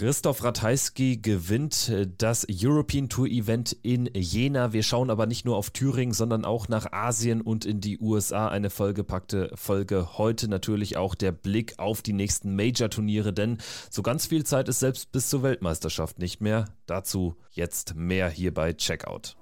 [0.00, 4.72] Christoph Ratajski gewinnt äh, das European Tour Event in Jena.
[4.72, 8.48] Wir schauen aber nicht nur auf Thüringen, sondern auch nach Asien und in die USA.
[8.48, 10.16] Eine vollgepackte Folge.
[10.16, 13.58] Heute natürlich auch der Blick auf die nächsten Major-Turniere, denn
[13.90, 16.64] so ganz viel Zeit ist selbst bis zur Weltmeisterschaft nicht mehr.
[16.86, 19.36] Dazu jetzt mehr hier bei Checkout.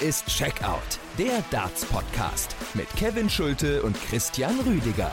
[0.00, 5.12] Ist Checkout, der Darts Podcast mit Kevin Schulte und Christian Rüdiger.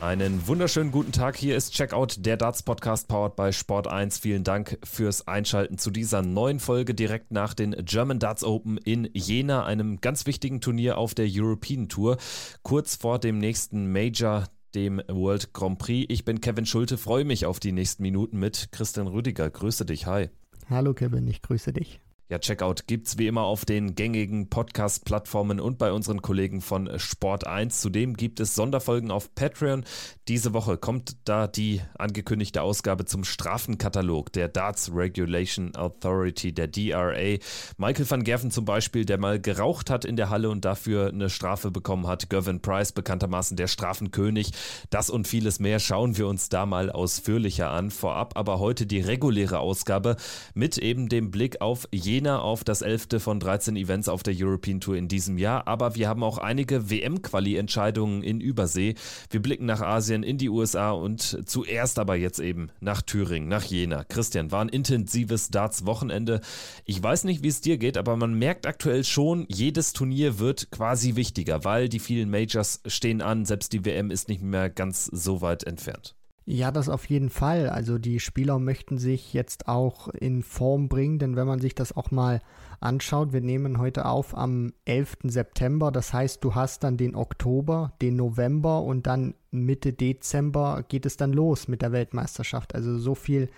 [0.00, 1.36] Einen wunderschönen guten Tag.
[1.36, 4.18] Hier ist Checkout, der Darts Podcast powered by Sport 1.
[4.18, 9.08] Vielen Dank fürs Einschalten zu dieser neuen Folge direkt nach den German Darts Open in
[9.14, 12.18] Jena, einem ganz wichtigen Turnier auf der European Tour,
[12.62, 14.44] kurz vor dem nächsten Major
[14.74, 16.06] dem World Grand Prix.
[16.12, 19.50] Ich bin Kevin Schulte, freue mich auf die nächsten Minuten mit Christian Rüdiger.
[19.50, 20.28] Grüße dich, hi.
[20.68, 22.00] Hallo Kevin, ich grüße dich.
[22.30, 27.44] Ja, Checkout gibt's wie immer auf den gängigen Podcast-Plattformen und bei unseren Kollegen von Sport
[27.44, 27.80] 1.
[27.80, 29.82] Zudem gibt es Sonderfolgen auf Patreon.
[30.28, 37.38] Diese Woche kommt da die angekündigte Ausgabe zum Strafenkatalog der Darts Regulation Authority, der DRA.
[37.78, 41.30] Michael van Gerven zum Beispiel, der mal geraucht hat in der Halle und dafür eine
[41.30, 42.30] Strafe bekommen hat.
[42.30, 44.52] Gervin Price, bekanntermaßen der Strafenkönig.
[44.90, 47.90] Das und vieles mehr schauen wir uns da mal ausführlicher an.
[47.90, 50.14] Vorab aber heute die reguläre Ausgabe
[50.54, 53.06] mit eben dem Blick auf jeden Jena auf das 11.
[53.16, 56.90] von 13 Events auf der European Tour in diesem Jahr, aber wir haben auch einige
[56.90, 58.94] WM-Quali-Entscheidungen in Übersee.
[59.30, 63.64] Wir blicken nach Asien, in die USA und zuerst aber jetzt eben nach Thüringen, nach
[63.64, 64.04] Jena.
[64.04, 66.42] Christian, war ein intensives Darts-Wochenende.
[66.84, 70.70] Ich weiß nicht, wie es dir geht, aber man merkt aktuell schon, jedes Turnier wird
[70.70, 75.06] quasi wichtiger, weil die vielen Majors stehen an, selbst die WM ist nicht mehr ganz
[75.06, 76.19] so weit entfernt.
[76.52, 77.68] Ja, das auf jeden Fall.
[77.68, 81.96] Also die Spieler möchten sich jetzt auch in Form bringen, denn wenn man sich das
[81.96, 82.40] auch mal
[82.80, 85.18] anschaut, wir nehmen heute auf am 11.
[85.26, 91.06] September, das heißt, du hast dann den Oktober, den November und dann Mitte Dezember geht
[91.06, 92.74] es dann los mit der Weltmeisterschaft.
[92.74, 93.48] Also so viel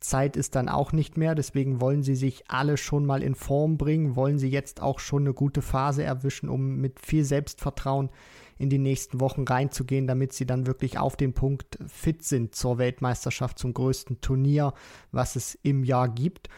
[0.00, 3.76] Zeit ist dann auch nicht mehr, deswegen wollen sie sich alle schon mal in Form
[3.76, 8.08] bringen, wollen sie jetzt auch schon eine gute Phase erwischen, um mit viel Selbstvertrauen
[8.58, 12.78] in die nächsten Wochen reinzugehen, damit sie dann wirklich auf den Punkt fit sind zur
[12.78, 14.74] Weltmeisterschaft, zum größten Turnier,
[15.12, 16.48] was es im Jahr gibt.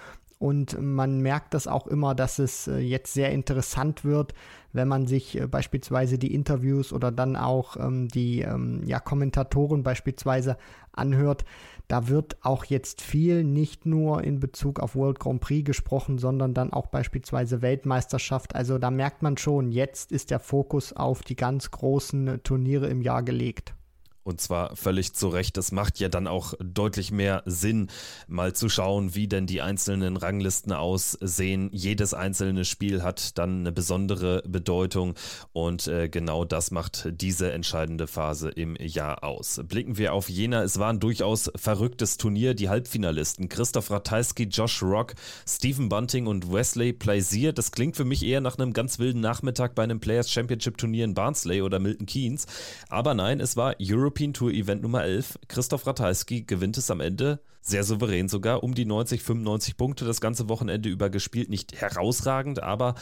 [0.40, 4.32] Und man merkt das auch immer, dass es äh, jetzt sehr interessant wird,
[4.72, 9.82] wenn man sich äh, beispielsweise die Interviews oder dann auch ähm, die ähm, ja, Kommentatoren
[9.82, 10.56] beispielsweise
[10.92, 11.44] anhört.
[11.90, 16.54] Da wird auch jetzt viel nicht nur in Bezug auf World Grand Prix gesprochen, sondern
[16.54, 18.54] dann auch beispielsweise Weltmeisterschaft.
[18.54, 23.02] Also da merkt man schon, jetzt ist der Fokus auf die ganz großen Turniere im
[23.02, 23.74] Jahr gelegt.
[24.22, 25.56] Und zwar völlig zu Recht.
[25.56, 27.88] Das macht ja dann auch deutlich mehr Sinn,
[28.28, 31.70] mal zu schauen, wie denn die einzelnen Ranglisten aussehen.
[31.72, 35.14] Jedes einzelne Spiel hat dann eine besondere Bedeutung
[35.52, 39.60] und äh, genau das macht diese entscheidende Phase im Jahr aus.
[39.64, 40.62] Blicken wir auf Jena.
[40.62, 42.54] Es war ein durchaus verrücktes Turnier.
[42.54, 45.14] Die Halbfinalisten Christoph Ratajski, Josh Rock,
[45.48, 47.52] Stephen Bunting und Wesley Plaisir.
[47.52, 51.04] Das klingt für mich eher nach einem ganz wilden Nachmittag bei einem Players Championship Turnier
[51.04, 52.46] in Barnsley oder Milton Keynes.
[52.88, 55.38] Aber nein, es war Europe European Tour Event Nummer 11.
[55.46, 60.20] Christoph Ratajski gewinnt es am Ende sehr souverän sogar um die 90, 95 Punkte das
[60.20, 61.48] ganze Wochenende über gespielt.
[61.48, 62.96] Nicht herausragend, aber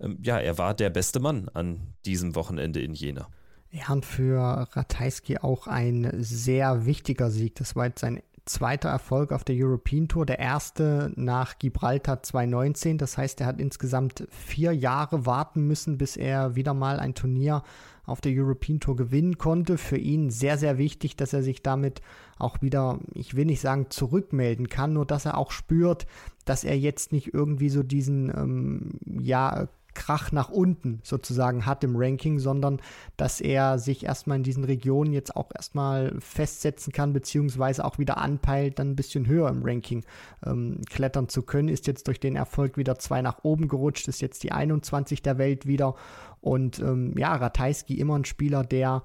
[0.00, 3.26] ähm, ja, er war der beste Mann an diesem Wochenende in Jena.
[3.72, 7.56] Ja, und für Ratajski auch ein sehr wichtiger Sieg.
[7.56, 12.98] Das war jetzt sein zweiter Erfolg auf der European Tour, der erste nach Gibraltar 2019.
[12.98, 17.64] Das heißt, er hat insgesamt vier Jahre warten müssen, bis er wieder mal ein Turnier
[18.04, 19.78] auf der European Tour gewinnen konnte.
[19.78, 22.02] Für ihn sehr, sehr wichtig, dass er sich damit
[22.38, 26.06] auch wieder, ich will nicht sagen zurückmelden kann, nur dass er auch spürt,
[26.44, 31.96] dass er jetzt nicht irgendwie so diesen, ähm, ja, Krach nach unten sozusagen hat im
[31.96, 32.80] Ranking, sondern
[33.16, 38.18] dass er sich erstmal in diesen Regionen jetzt auch erstmal festsetzen kann, beziehungsweise auch wieder
[38.18, 40.04] anpeilt, dann ein bisschen höher im Ranking
[40.44, 41.68] ähm, klettern zu können.
[41.68, 45.38] Ist jetzt durch den Erfolg wieder zwei nach oben gerutscht, ist jetzt die 21 der
[45.38, 45.94] Welt wieder.
[46.40, 49.02] Und ähm, ja, Ratajski immer ein Spieler, der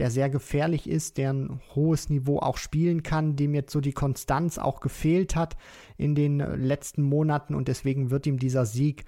[0.00, 3.92] der sehr gefährlich ist, der ein hohes Niveau auch spielen kann, dem jetzt so die
[3.92, 5.56] Konstanz auch gefehlt hat
[5.98, 9.04] in den letzten Monaten und deswegen wird ihm dieser Sieg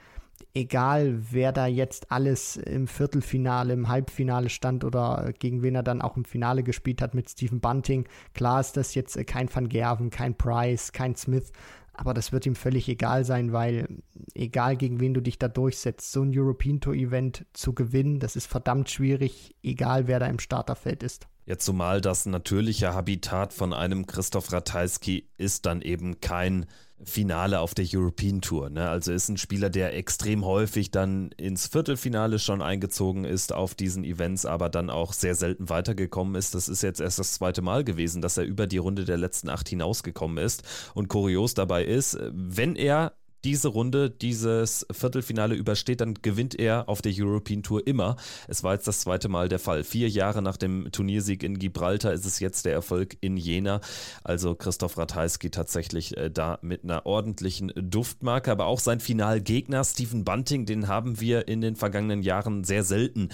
[0.55, 6.03] egal wer da jetzt alles im Viertelfinale, im Halbfinale stand oder gegen wen er dann
[6.03, 8.06] auch im Finale gespielt hat mit Stephen Bunting.
[8.35, 11.53] Klar ist das jetzt kein Van Gerven, kein Price, kein Smith,
[11.94, 13.87] aber das wird ihm völlig egal sein, weil
[14.35, 18.37] egal gegen wen du dich da durchsetzt, so ein European Tour Event zu gewinnen, das
[18.37, 21.27] ist verdammt schwierig, egal wer da im Starterfeld ist.
[21.45, 26.67] Ja, zumal das natürliche Habitat von einem Christoph Ratajski ist dann eben kein
[27.04, 28.70] Finale auf der European Tour.
[28.70, 28.88] Ne?
[28.88, 34.04] Also ist ein Spieler, der extrem häufig dann ins Viertelfinale schon eingezogen ist auf diesen
[34.04, 36.54] Events, aber dann auch sehr selten weitergekommen ist.
[36.54, 39.49] Das ist jetzt erst das zweite Mal gewesen, dass er über die Runde der letzten
[39.49, 40.62] acht hinausgekommen ist.
[40.94, 43.12] Und kurios dabei ist, wenn er
[43.44, 48.17] diese Runde, dieses Viertelfinale übersteht, dann gewinnt er auf der European Tour immer.
[48.49, 49.85] Es war jetzt das zweite Mal der Fall.
[49.85, 53.81] Vier Jahre nach dem Turniersieg in Gibraltar ist es jetzt der Erfolg in Jena.
[54.25, 60.25] Also Christoph Ratajski tatsächlich äh, da mit einer ordentlichen Duftmarke, aber auch sein Finalgegner Stephen
[60.25, 63.29] Bunting, den haben wir in den vergangenen Jahren sehr selten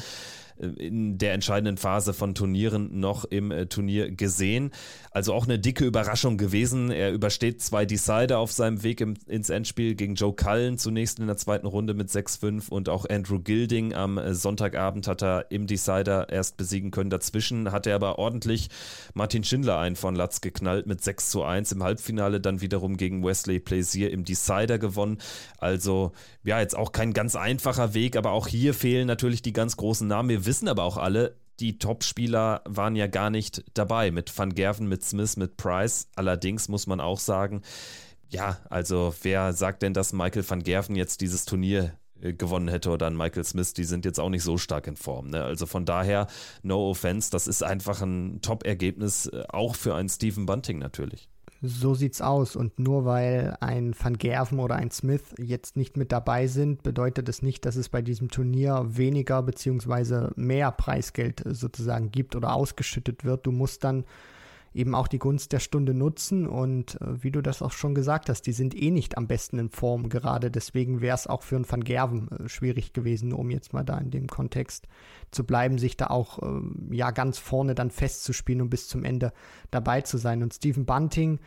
[0.59, 4.71] in der entscheidenden Phase von Turnieren noch im äh, Turnier gesehen.
[5.11, 6.91] Also auch eine dicke Überraschung gewesen.
[6.91, 11.27] Er übersteht zwei Decider auf seinem Weg im, ins Endspiel gegen Joe Cullen, zunächst in
[11.27, 15.67] der zweiten Runde mit 6-5 und auch Andrew Gilding am äh, Sonntagabend hat er im
[15.67, 17.11] Decider erst besiegen können.
[17.11, 18.69] Dazwischen hat er aber ordentlich
[19.15, 23.25] Martin Schindler ein von Latz geknallt mit 6 zu 1 im Halbfinale, dann wiederum gegen
[23.25, 25.19] Wesley Plaisir im Decider gewonnen.
[25.59, 26.13] Also
[26.45, 30.09] ja, jetzt auch kein ganz einfacher Weg, aber auch hier fehlen natürlich die ganz großen
[30.09, 30.31] Namen.
[30.31, 34.11] Wir wissen aber auch alle, die Topspieler waren ja gar nicht dabei.
[34.11, 36.09] Mit Van Gerven, mit Smith, mit Price.
[36.17, 37.63] Allerdings muss man auch sagen,
[38.31, 42.91] ja, also wer sagt denn, dass Michael van Gerven jetzt dieses Turnier äh, gewonnen hätte
[42.91, 45.29] oder ein Michael Smith, die sind jetzt auch nicht so stark in Form.
[45.29, 45.45] Ne?
[45.45, 46.27] Also von daher,
[46.63, 51.29] no offense, das ist einfach ein Top-Ergebnis, äh, auch für einen Stephen Bunting natürlich
[51.61, 52.57] so sieht's aus.
[52.57, 57.29] Und nur weil ein Van Gerven oder ein Smith jetzt nicht mit dabei sind, bedeutet
[57.29, 60.29] es nicht, dass es bei diesem Turnier weniger bzw.
[60.37, 63.47] mehr Preisgeld sozusagen gibt oder ausgeschüttet wird.
[63.47, 64.05] Du musst dann
[64.75, 66.47] eben auch die Gunst der Stunde nutzen.
[66.47, 69.59] Und äh, wie du das auch schon gesagt hast, die sind eh nicht am besten
[69.59, 70.51] in Form gerade.
[70.51, 73.99] Deswegen wäre es auch für einen Van Gerven äh, schwierig gewesen, um jetzt mal da
[73.99, 74.89] in dem Kontext
[75.31, 76.61] zu bleiben, sich da auch äh,
[76.91, 79.33] ja ganz vorne dann festzuspielen und bis zum Ende
[79.71, 80.43] dabei zu sein.
[80.43, 81.39] Und Stephen Bunting,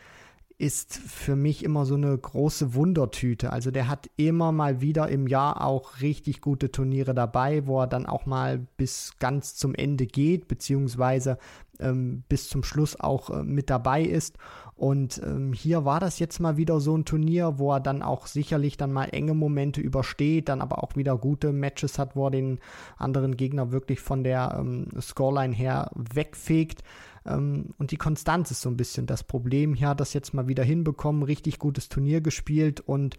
[0.62, 3.52] ist für mich immer so eine große Wundertüte.
[3.52, 7.88] Also der hat immer mal wieder im Jahr auch richtig gute Turniere dabei, wo er
[7.88, 11.38] dann auch mal bis ganz zum Ende geht, beziehungsweise
[11.80, 14.38] ähm, bis zum Schluss auch äh, mit dabei ist.
[14.76, 18.28] Und ähm, hier war das jetzt mal wieder so ein Turnier, wo er dann auch
[18.28, 22.30] sicherlich dann mal enge Momente übersteht, dann aber auch wieder gute Matches hat, wo er
[22.30, 22.60] den
[22.98, 26.84] anderen Gegner wirklich von der ähm, Scoreline her wegfegt.
[27.26, 29.74] Ähm, und die Konstanz ist so ein bisschen das Problem.
[29.74, 33.16] Hier hat das jetzt mal wieder hinbekommen, richtig gutes Turnier gespielt und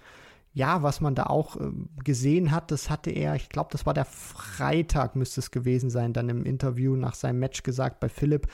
[0.53, 1.71] ja, was man da auch äh,
[2.03, 6.13] gesehen hat, das hatte er, ich glaube, das war der Freitag, müsste es gewesen sein,
[6.13, 8.47] dann im Interview nach seinem Match gesagt bei Philipp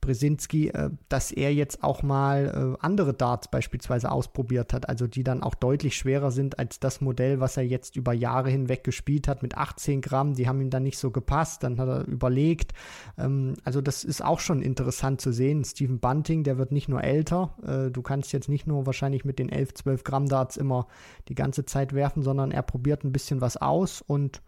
[0.00, 5.22] Brzezinski, äh, dass er jetzt auch mal äh, andere Darts beispielsweise ausprobiert hat, also die
[5.22, 9.28] dann auch deutlich schwerer sind als das Modell, was er jetzt über Jahre hinweg gespielt
[9.28, 10.34] hat mit 18 Gramm.
[10.34, 12.72] Die haben ihm dann nicht so gepasst, dann hat er überlegt.
[13.16, 15.64] Ähm, also das ist auch schon interessant zu sehen.
[15.64, 17.54] Stephen Bunting, der wird nicht nur älter.
[17.62, 20.88] Äh, du kannst jetzt nicht nur wahrscheinlich mit den 11, 12 Gramm Darts immer
[21.28, 24.42] die Zeit werfen, sondern er probiert ein bisschen was aus und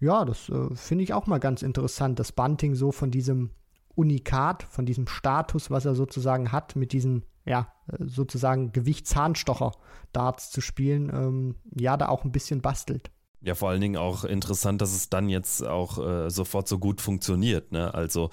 [0.00, 3.50] ja, das äh, finde ich auch mal ganz interessant, dass Bunting so von diesem
[3.94, 10.60] Unikat, von diesem Status, was er sozusagen hat, mit diesen, ja, äh, sozusagen Gewichtszahnstocher-Darts zu
[10.60, 13.10] spielen, ähm, ja, da auch ein bisschen bastelt.
[13.40, 17.00] Ja, vor allen Dingen auch interessant, dass es dann jetzt auch äh, sofort so gut
[17.00, 17.72] funktioniert.
[17.72, 17.92] Ne?
[17.92, 18.30] Also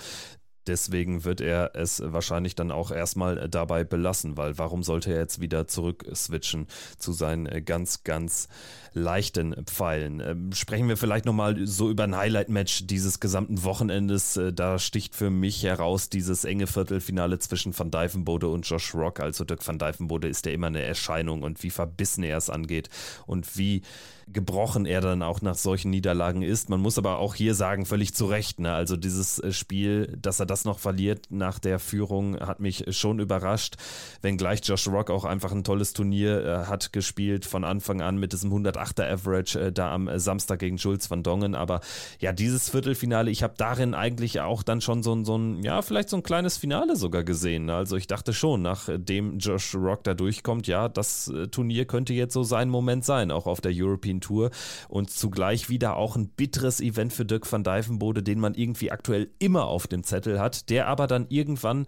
[0.68, 5.42] Deswegen wird er es wahrscheinlich dann auch erstmal dabei belassen, weil warum sollte er jetzt
[5.42, 6.68] wieder zurück switchen
[6.98, 8.48] zu seinen ganz, ganz
[8.94, 10.22] leichten Pfeilen?
[10.22, 14.38] Ähm, sprechen wir vielleicht nochmal so über ein Highlight-Match dieses gesamten Wochenendes.
[14.38, 19.20] Äh, da sticht für mich heraus dieses enge Viertelfinale zwischen Van Dijvenbode und Josh Rock.
[19.20, 22.90] Also Dirk Van Dijvenbode ist ja immer eine Erscheinung und wie verbissen er es angeht
[23.28, 23.84] und wie
[24.28, 26.70] gebrochen er dann auch nach solchen Niederlagen ist.
[26.70, 28.74] Man muss aber auch hier sagen, völlig zu Recht, ne?
[28.74, 33.20] also dieses äh, Spiel, dass er das noch verliert nach der Führung, hat mich schon
[33.20, 33.76] überrascht.
[34.22, 38.34] Wenngleich Josh Rock auch einfach ein tolles Turnier äh, hat gespielt von Anfang an mit
[38.34, 41.54] diesem 108er Average äh, da am Samstag gegen Jules van Dongen.
[41.54, 41.82] Aber
[42.20, 45.82] ja, dieses Viertelfinale, ich habe darin eigentlich auch dann schon so ein, so ein, ja,
[45.82, 47.70] vielleicht so ein kleines Finale sogar gesehen.
[47.70, 52.34] Also ich dachte schon, nachdem Josh Rock da durchkommt, ja, das äh, Turnier könnte jetzt
[52.34, 54.52] so sein Moment sein, auch auf der European Tour.
[54.88, 59.30] Und zugleich wieder auch ein bitteres Event für Dirk van Dijvenbode, den man irgendwie aktuell
[59.40, 61.86] immer auf dem Zettel hat, der aber dann irgendwann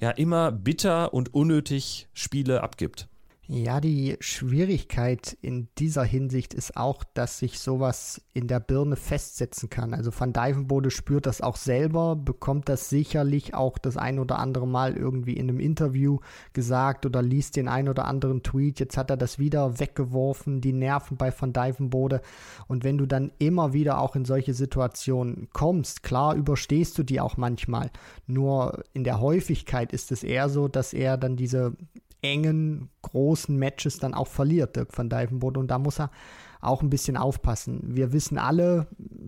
[0.00, 3.08] ja immer bitter und unnötig Spiele abgibt.
[3.52, 9.68] Ja, die Schwierigkeit in dieser Hinsicht ist auch, dass sich sowas in der Birne festsetzen
[9.68, 9.92] kann.
[9.92, 14.68] Also Van Dijvenbode spürt das auch selber, bekommt das sicherlich auch das ein oder andere
[14.68, 16.20] Mal irgendwie in einem Interview
[16.52, 18.78] gesagt oder liest den ein oder anderen Tweet.
[18.78, 22.20] Jetzt hat er das wieder weggeworfen, die Nerven bei Van Dijvenbode.
[22.68, 27.20] Und wenn du dann immer wieder auch in solche Situationen kommst, klar überstehst du die
[27.20, 27.90] auch manchmal.
[28.28, 31.72] Nur in der Häufigkeit ist es eher so, dass er dann diese
[32.22, 35.60] engen, großen Matches dann auch verliert, Dirk van Dijvenbode.
[35.60, 36.10] Und da muss er
[36.60, 37.80] auch ein bisschen aufpassen.
[37.84, 38.86] Wir wissen alle,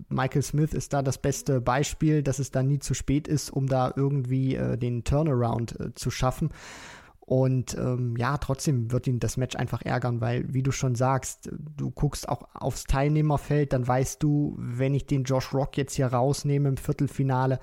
[0.09, 3.67] Michael Smith ist da das beste Beispiel, dass es da nie zu spät ist, um
[3.67, 6.49] da irgendwie äh, den Turnaround äh, zu schaffen.
[7.25, 11.49] Und ähm, ja, trotzdem wird ihn das Match einfach ärgern, weil, wie du schon sagst,
[11.77, 16.07] du guckst auch aufs Teilnehmerfeld, dann weißt du, wenn ich den Josh Rock jetzt hier
[16.07, 17.59] rausnehme im Viertelfinale,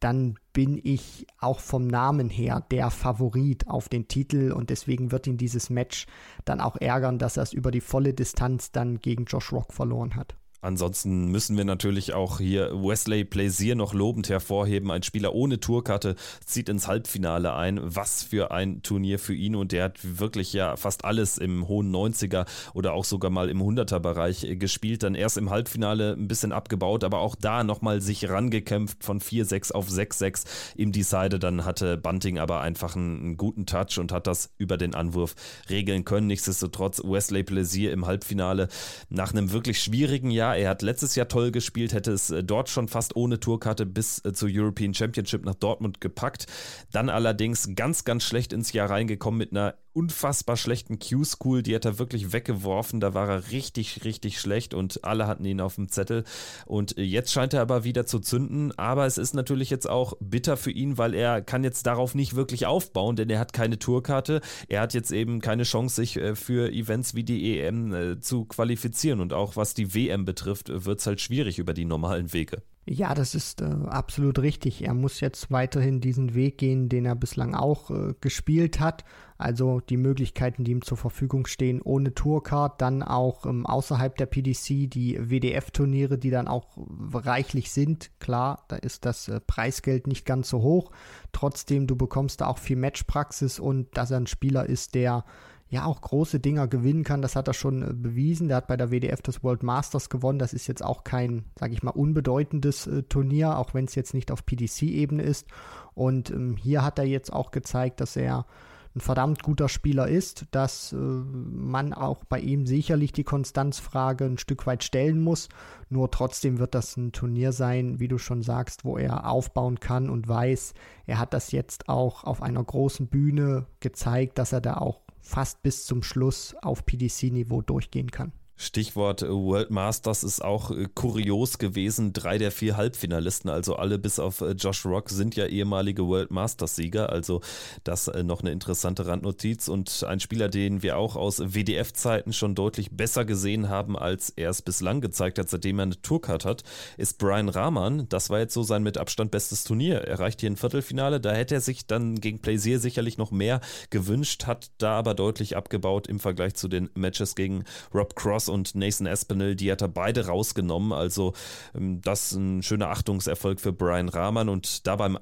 [0.00, 5.26] dann bin ich auch vom Namen her der Favorit auf den Titel und deswegen wird
[5.26, 6.06] ihn dieses Match
[6.44, 10.14] dann auch ärgern, dass er es über die volle Distanz dann gegen Josh Rock verloren
[10.14, 10.36] hat.
[10.60, 14.90] Ansonsten müssen wir natürlich auch hier Wesley Plaisir noch lobend hervorheben.
[14.90, 17.78] Ein Spieler ohne Tourkarte zieht ins Halbfinale ein.
[17.82, 19.54] Was für ein Turnier für ihn.
[19.54, 23.62] Und der hat wirklich ja fast alles im hohen 90er oder auch sogar mal im
[23.62, 25.04] 100er Bereich gespielt.
[25.04, 29.70] Dann erst im Halbfinale ein bisschen abgebaut, aber auch da nochmal sich rangekämpft von 4-6
[29.72, 30.44] auf 6-6
[30.76, 31.38] im Decider.
[31.38, 35.36] Dann hatte Bunting aber einfach einen, einen, guten Touch und hat das über den Anwurf
[35.70, 36.26] regeln können.
[36.26, 38.66] Nichtsdestotrotz Wesley Plaisir im Halbfinale
[39.08, 42.68] nach einem wirklich schwierigen Jahr er hat letztes Jahr toll gespielt, hätte es äh, dort
[42.68, 46.46] schon fast ohne Tourkarte bis äh, zur European Championship nach Dortmund gepackt.
[46.92, 51.84] Dann allerdings ganz, ganz schlecht ins Jahr reingekommen mit einer unfassbar schlechten Q-School, die hat
[51.84, 53.00] er wirklich weggeworfen.
[53.00, 56.22] Da war er richtig, richtig schlecht und alle hatten ihn auf dem Zettel.
[56.66, 58.76] Und äh, jetzt scheint er aber wieder zu zünden.
[58.78, 62.36] Aber es ist natürlich jetzt auch bitter für ihn, weil er kann jetzt darauf nicht
[62.36, 64.40] wirklich aufbauen, denn er hat keine Tourkarte.
[64.68, 69.20] Er hat jetzt eben keine Chance, sich für Events wie die EM zu qualifizieren.
[69.20, 72.62] Und auch was die WM betrifft, wird es halt schwierig über die normalen Wege.
[72.90, 74.82] Ja, das ist äh, absolut richtig.
[74.82, 79.04] Er muss jetzt weiterhin diesen Weg gehen, den er bislang auch äh, gespielt hat.
[79.36, 84.24] Also die Möglichkeiten, die ihm zur Verfügung stehen, ohne Tourcard, dann auch ähm, außerhalb der
[84.24, 86.78] PDC die WDF-Turniere, die dann auch
[87.12, 88.10] reichlich sind.
[88.20, 90.90] Klar, da ist das äh, Preisgeld nicht ganz so hoch.
[91.32, 95.26] Trotzdem, du bekommst da auch viel Matchpraxis und dass er ein Spieler ist, der
[95.70, 97.22] ja auch große Dinger gewinnen kann.
[97.22, 98.48] Das hat er schon äh, bewiesen.
[98.48, 100.38] Der hat bei der WDF das World Masters gewonnen.
[100.38, 104.14] Das ist jetzt auch kein, sage ich mal, unbedeutendes äh, Turnier, auch wenn es jetzt
[104.14, 105.46] nicht auf PDC-Ebene ist.
[105.94, 108.46] Und ähm, hier hat er jetzt auch gezeigt, dass er
[108.94, 114.38] ein verdammt guter Spieler ist, dass äh, man auch bei ihm sicherlich die Konstanzfrage ein
[114.38, 115.48] Stück weit stellen muss.
[115.90, 120.08] Nur trotzdem wird das ein Turnier sein, wie du schon sagst, wo er aufbauen kann
[120.08, 120.72] und weiß,
[121.06, 125.62] er hat das jetzt auch auf einer großen Bühne gezeigt, dass er da auch fast
[125.62, 128.32] bis zum Schluss auf PDC-Niveau durchgehen kann.
[128.58, 132.12] Stichwort äh, World Masters ist auch äh, kurios gewesen.
[132.12, 136.32] Drei der vier Halbfinalisten, also alle bis auf äh, Josh Rock, sind ja ehemalige World
[136.32, 137.10] Masters-Sieger.
[137.10, 137.40] Also
[137.84, 139.68] das noch eine interessante Randnotiz.
[139.68, 144.50] Und ein Spieler, den wir auch aus WDF-Zeiten schon deutlich besser gesehen haben, als er
[144.50, 146.64] es bislang gezeigt hat, seitdem er eine Tourcard hat,
[146.96, 148.08] ist Brian Rahman.
[148.08, 149.98] Das war jetzt so sein mit Abstand bestes Turnier.
[150.00, 151.20] Er erreicht hier ein Viertelfinale.
[151.20, 153.60] Da hätte er sich dann gegen Plaisir sicherlich noch mehr
[153.90, 158.74] gewünscht, hat da aber deutlich abgebaut im Vergleich zu den Matches gegen Rob Cross und
[158.74, 160.92] Nathan Espinel, die hat er beide rausgenommen.
[160.92, 161.34] Also
[161.74, 165.18] ähm, das ein schöner Achtungserfolg für Brian Rahman und da beim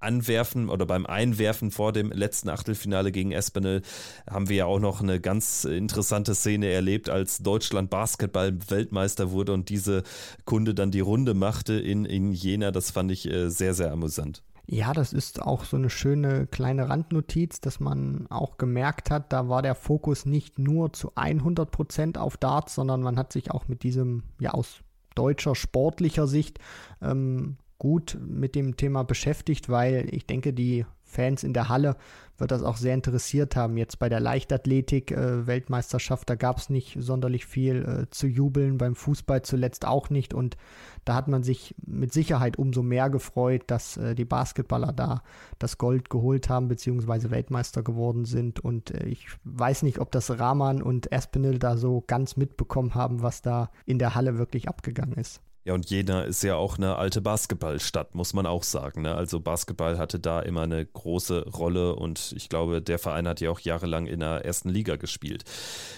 [0.00, 3.82] Anwerfen oder beim Einwerfen vor dem letzten Achtelfinale gegen Espinel
[4.28, 9.68] haben wir ja auch noch eine ganz interessante Szene erlebt, als Deutschland Basketball-Weltmeister wurde und
[9.68, 10.02] diese
[10.46, 12.70] Kunde dann die Runde machte in, in Jena.
[12.70, 14.42] Das fand ich äh, sehr, sehr amüsant.
[14.72, 19.48] Ja, das ist auch so eine schöne kleine Randnotiz, dass man auch gemerkt hat, da
[19.48, 23.66] war der Fokus nicht nur zu 100 Prozent auf Darts, sondern man hat sich auch
[23.66, 24.78] mit diesem, ja, aus
[25.16, 26.60] deutscher sportlicher Sicht
[27.02, 31.96] ähm, gut mit dem Thema beschäftigt, weil ich denke, die Fans in der Halle
[32.40, 33.76] wird das auch sehr interessiert haben.
[33.76, 38.94] Jetzt bei der Leichtathletik-Weltmeisterschaft, äh, da gab es nicht sonderlich viel äh, zu jubeln, beim
[38.94, 40.34] Fußball zuletzt auch nicht.
[40.34, 40.56] Und
[41.04, 45.22] da hat man sich mit Sicherheit umso mehr gefreut, dass äh, die Basketballer da
[45.58, 48.60] das Gold geholt haben, beziehungsweise Weltmeister geworden sind.
[48.60, 53.42] Und ich weiß nicht, ob das Rahman und Espinel da so ganz mitbekommen haben, was
[53.42, 55.40] da in der Halle wirklich abgegangen ist.
[55.64, 59.02] Ja, und Jena ist ja auch eine alte Basketballstadt, muss man auch sagen.
[59.02, 59.14] Ne?
[59.14, 63.50] Also Basketball hatte da immer eine große Rolle und ich glaube, der Verein hat ja
[63.50, 65.44] auch jahrelang in der ersten Liga gespielt.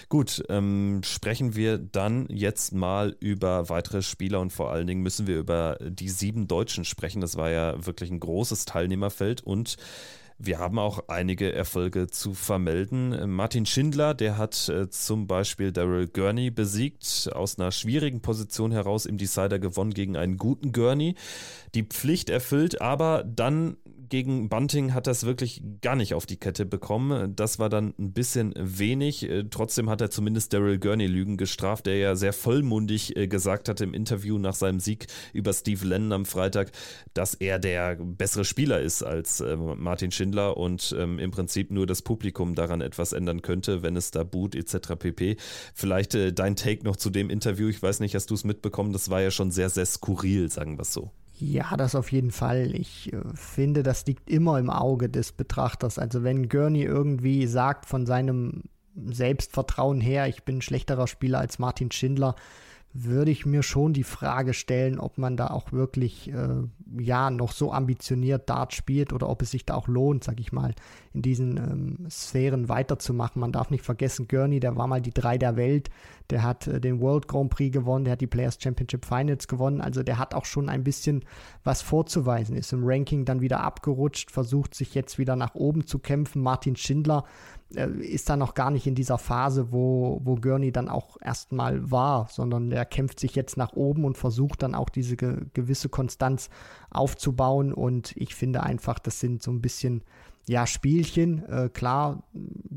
[0.09, 5.27] Gut, ähm, sprechen wir dann jetzt mal über weitere Spieler und vor allen Dingen müssen
[5.27, 7.21] wir über die sieben Deutschen sprechen.
[7.21, 9.77] Das war ja wirklich ein großes Teilnehmerfeld und
[10.45, 13.29] Wir haben auch einige Erfolge zu vermelden.
[13.29, 19.05] Martin Schindler, der hat äh, zum Beispiel Daryl Gurney besiegt, aus einer schwierigen Position heraus
[19.05, 21.15] im Decider gewonnen gegen einen guten Gurney.
[21.75, 23.77] Die Pflicht erfüllt, aber dann
[24.09, 27.35] gegen Bunting hat das wirklich gar nicht auf die Kette bekommen.
[27.35, 29.27] Das war dann ein bisschen wenig.
[29.49, 33.81] Trotzdem hat er zumindest Daryl Gurney Lügen gestraft, der ja sehr vollmundig äh, gesagt hat
[33.81, 36.71] im Interview nach seinem Sieg über Steve Lennon am Freitag,
[37.13, 41.87] dass er der bessere Spieler ist als äh, Martin Schindler und ähm, im Prinzip nur
[41.87, 44.95] das Publikum daran etwas ändern könnte, wenn es da boot etc.
[44.97, 45.37] pp.
[45.73, 47.67] Vielleicht äh, dein Take noch zu dem Interview.
[47.69, 48.93] Ich weiß nicht, hast du es mitbekommen?
[48.93, 51.11] Das war ja schon sehr, sehr skurril, sagen wir es so.
[51.39, 52.75] Ja, das auf jeden Fall.
[52.75, 55.97] Ich äh, finde, das liegt immer im Auge des Betrachters.
[55.97, 58.63] Also wenn Gurney irgendwie sagt von seinem
[58.95, 62.35] Selbstvertrauen her, ich bin ein schlechterer Spieler als Martin Schindler,
[62.93, 66.61] würde ich mir schon die Frage stellen, ob man da auch wirklich äh,
[66.95, 70.51] ja noch so ambitioniert Dart spielt oder ob es sich da auch lohnt, sag ich
[70.51, 70.75] mal,
[71.11, 73.39] in diesen ähm, Sphären weiterzumachen.
[73.39, 75.89] Man darf nicht vergessen, Gurney, der war mal die drei der Welt,
[76.29, 79.81] der hat äh, den World Grand Prix gewonnen, der hat die Players Championship Finals gewonnen,
[79.81, 81.25] also der hat auch schon ein bisschen
[81.63, 85.97] was vorzuweisen, ist im Ranking dann wieder abgerutscht, versucht sich jetzt wieder nach oben zu
[85.97, 86.43] kämpfen.
[86.43, 87.23] Martin Schindler
[87.75, 92.27] ist da noch gar nicht in dieser Phase, wo, wo Gurney dann auch erstmal war,
[92.29, 96.49] sondern er kämpft sich jetzt nach oben und versucht dann auch diese ge gewisse Konstanz
[96.89, 97.73] aufzubauen.
[97.73, 100.03] Und ich finde einfach, das sind so ein bisschen
[100.47, 101.45] ja, Spielchen.
[101.47, 102.23] Äh, klar,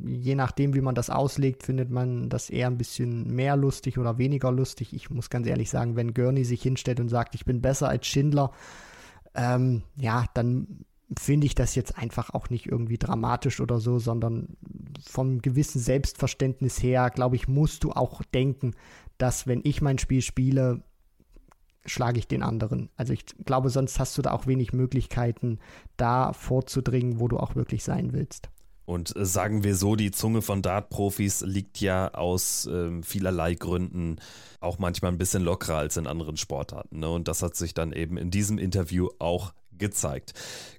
[0.04, 4.18] je nachdem, wie man das auslegt, findet man das eher ein bisschen mehr lustig oder
[4.18, 4.94] weniger lustig.
[4.94, 8.06] Ich muss ganz ehrlich sagen, wenn Gurney sich hinstellt und sagt, ich bin besser als
[8.06, 8.52] Schindler,
[9.34, 10.84] ähm, ja, dann
[11.18, 14.56] finde ich das jetzt einfach auch nicht irgendwie dramatisch oder so, sondern
[15.04, 18.74] vom gewissen Selbstverständnis her, glaube ich, musst du auch denken,
[19.18, 20.82] dass wenn ich mein Spiel spiele,
[21.84, 22.90] schlage ich den anderen.
[22.96, 25.60] Also ich glaube, sonst hast du da auch wenig Möglichkeiten,
[25.96, 28.50] da vorzudringen, wo du auch wirklich sein willst.
[28.86, 34.16] Und äh, sagen wir so, die Zunge von Dart-Profis liegt ja aus äh, vielerlei Gründen
[34.60, 37.00] auch manchmal ein bisschen lockerer als in anderen Sportarten.
[37.00, 37.08] Ne?
[37.08, 40.32] Und das hat sich dann eben in diesem Interview auch gezeigt.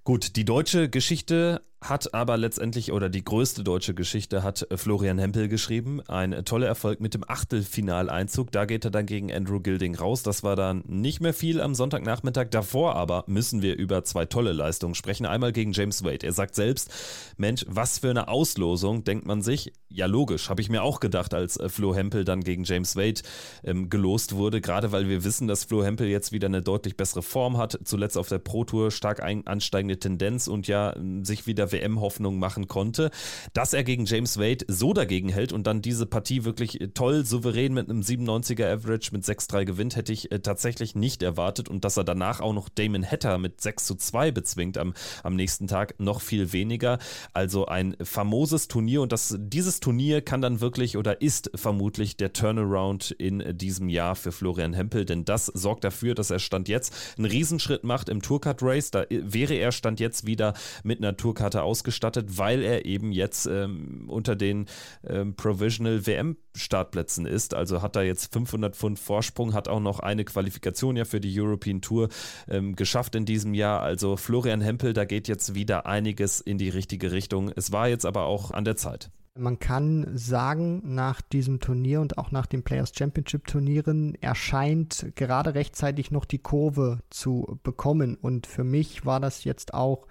[0.03, 5.47] Gut, die deutsche Geschichte hat aber letztendlich, oder die größte deutsche Geschichte hat Florian Hempel
[5.47, 6.01] geschrieben.
[6.07, 8.51] Ein toller Erfolg mit dem Achtelfinaleinzug.
[8.51, 10.23] Da geht er dann gegen Andrew Gilding raus.
[10.23, 12.47] Das war dann nicht mehr viel am Sonntagnachmittag.
[12.49, 15.27] Davor aber müssen wir über zwei tolle Leistungen sprechen.
[15.27, 16.25] Einmal gegen James Wade.
[16.25, 16.91] Er sagt selbst,
[17.37, 19.71] Mensch, was für eine Auslosung, denkt man sich.
[19.89, 23.21] Ja, logisch, habe ich mir auch gedacht, als äh, Flo Hempel dann gegen James Wade
[23.63, 24.61] ähm, gelost wurde.
[24.61, 27.77] Gerade weil wir wissen, dass Flo Hempel jetzt wieder eine deutlich bessere Form hat.
[27.83, 33.11] Zuletzt auf der Pro Tour stark ansteigende Tendenz und ja, sich wieder WM-Hoffnung machen konnte.
[33.53, 37.73] Dass er gegen James Wade so dagegen hält und dann diese Partie wirklich toll, souverän
[37.73, 41.69] mit einem 97er Average mit 6-3 gewinnt, hätte ich äh, tatsächlich nicht erwartet.
[41.69, 45.35] Und dass er danach auch noch Damon Hatter mit 6 zu 2 bezwingt am, am
[45.35, 46.99] nächsten Tag, noch viel weniger.
[47.33, 52.33] Also ein famoses Turnier und das, dieses Turnier kann dann wirklich oder ist vermutlich der
[52.33, 56.93] Turnaround in diesem Jahr für Florian Hempel, denn das sorgt dafür, dass er Stand jetzt
[57.17, 58.91] einen Riesenschritt macht im Tourcard Race.
[58.91, 60.53] Da wäre er Stand jetzt wieder
[60.83, 64.67] mit einer Tourkarte Karte ausgestattet, weil er eben jetzt ähm, unter den
[65.07, 67.53] ähm, Provisional WM-Startplätzen ist.
[67.53, 71.39] Also hat er jetzt 500 Pfund Vorsprung, hat auch noch eine Qualifikation ja für die
[71.39, 72.09] European Tour
[72.47, 73.81] ähm, geschafft in diesem Jahr.
[73.81, 77.51] Also Florian Hempel, da geht jetzt wieder einiges in die richtige Richtung.
[77.55, 79.09] Es war jetzt aber auch an der Zeit.
[79.35, 85.53] Man kann sagen, nach diesem Turnier und auch nach den Players Championship Turnieren erscheint gerade
[85.53, 88.15] rechtzeitig noch die Kurve zu bekommen.
[88.15, 90.07] Und für mich war das jetzt auch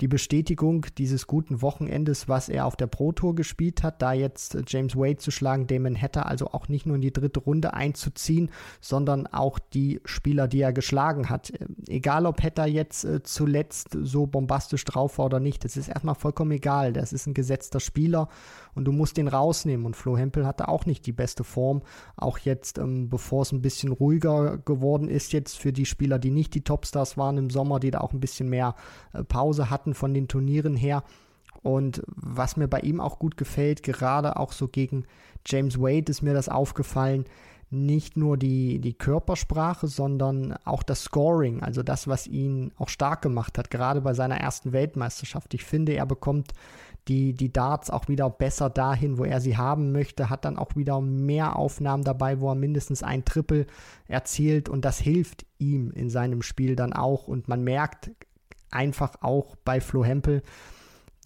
[0.00, 4.56] die Bestätigung dieses guten Wochenendes, was er auf der Pro Tour gespielt hat, da jetzt
[4.66, 8.50] James Wade zu schlagen, Damon Hatter also auch nicht nur in die dritte Runde einzuziehen,
[8.80, 11.52] sondern auch die Spieler, die er geschlagen hat.
[11.88, 16.14] Egal, ob Hatter jetzt äh, zuletzt so bombastisch drauf war oder nicht, das ist erstmal
[16.14, 16.92] vollkommen egal.
[16.92, 18.28] Das ist ein gesetzter Spieler
[18.74, 19.86] und du musst den rausnehmen.
[19.86, 21.82] Und Flo Hempel hatte auch nicht die beste Form.
[22.16, 26.30] Auch jetzt, ähm, bevor es ein bisschen ruhiger geworden ist, jetzt für die Spieler, die
[26.30, 28.74] nicht die Topstars waren im Sommer, die da auch ein bisschen mehr
[29.12, 31.02] äh, Pause hatten von den Turnieren her.
[31.62, 35.04] Und was mir bei ihm auch gut gefällt, gerade auch so gegen
[35.46, 37.24] James Wade ist mir das aufgefallen,
[37.70, 43.22] nicht nur die, die Körpersprache, sondern auch das Scoring, also das, was ihn auch stark
[43.22, 45.54] gemacht hat, gerade bei seiner ersten Weltmeisterschaft.
[45.54, 46.52] Ich finde, er bekommt
[47.08, 50.76] die, die Darts auch wieder besser dahin, wo er sie haben möchte, hat dann auch
[50.76, 53.66] wieder mehr Aufnahmen dabei, wo er mindestens ein Triple
[54.06, 57.26] erzielt und das hilft ihm in seinem Spiel dann auch.
[57.26, 58.10] Und man merkt
[58.70, 60.42] einfach auch bei Flo Hempel,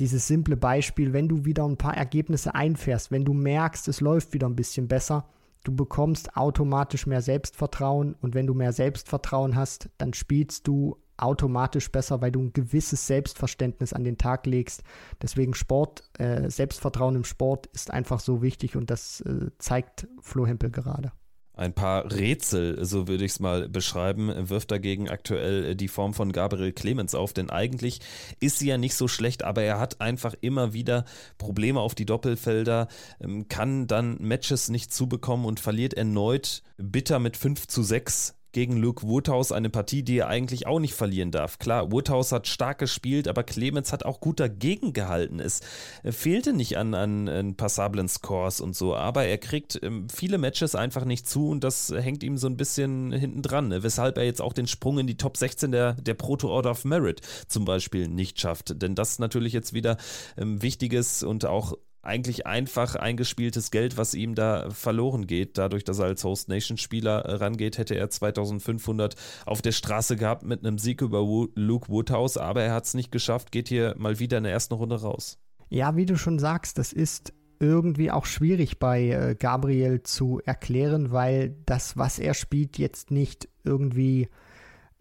[0.00, 4.32] dieses simple Beispiel, wenn du wieder ein paar Ergebnisse einfährst, wenn du merkst, es läuft
[4.32, 5.28] wieder ein bisschen besser,
[5.62, 8.14] du bekommst automatisch mehr Selbstvertrauen.
[8.20, 13.06] Und wenn du mehr Selbstvertrauen hast, dann spielst du automatisch besser, weil du ein gewisses
[13.06, 14.82] Selbstverständnis an den Tag legst.
[15.22, 20.46] Deswegen Sport, äh, Selbstvertrauen im Sport ist einfach so wichtig und das äh, zeigt Flo
[20.46, 21.12] Hempel gerade
[21.56, 26.32] ein paar Rätsel, so würde ich es mal beschreiben, wirft dagegen aktuell die Form von
[26.32, 28.00] Gabriel Clemens auf, denn eigentlich
[28.40, 31.04] ist sie ja nicht so schlecht, aber er hat einfach immer wieder
[31.38, 32.88] Probleme auf die Doppelfelder,
[33.20, 38.76] ähm, kann dann Matches nicht zubekommen und verliert erneut bitter mit 5 zu 6 gegen
[38.78, 41.58] Luke Woodhouse eine Partie, die er eigentlich auch nicht verlieren darf.
[41.58, 45.40] Klar, Woodhouse hat stark gespielt, aber Clemens hat auch gut dagegen gehalten.
[45.40, 45.60] Es
[46.04, 50.74] fehlte nicht an, an, an passablen Scores und so, aber er kriegt ähm, viele Matches
[50.74, 53.82] einfach nicht zu und das hängt ihm so ein bisschen hinten dran, ne?
[53.82, 56.84] weshalb er jetzt auch den Sprung in die Top 16 der, der Proto Order of
[56.84, 58.80] Merit zum Beispiel nicht schafft.
[58.80, 59.96] Denn das ist natürlich jetzt wieder
[60.38, 61.74] ähm, wichtiges und auch
[62.06, 65.58] eigentlich einfach eingespieltes Geld, was ihm da verloren geht.
[65.58, 69.14] Dadurch, dass er als Host Nation Spieler äh, rangeht, hätte er 2500
[69.46, 71.20] auf der Straße gehabt mit einem Sieg über
[71.54, 74.74] Luke Woodhouse, aber er hat es nicht geschafft, geht hier mal wieder in der ersten
[74.74, 75.38] Runde raus.
[75.70, 81.12] Ja, wie du schon sagst, das ist irgendwie auch schwierig bei äh, Gabriel zu erklären,
[81.12, 84.28] weil das, was er spielt, jetzt nicht irgendwie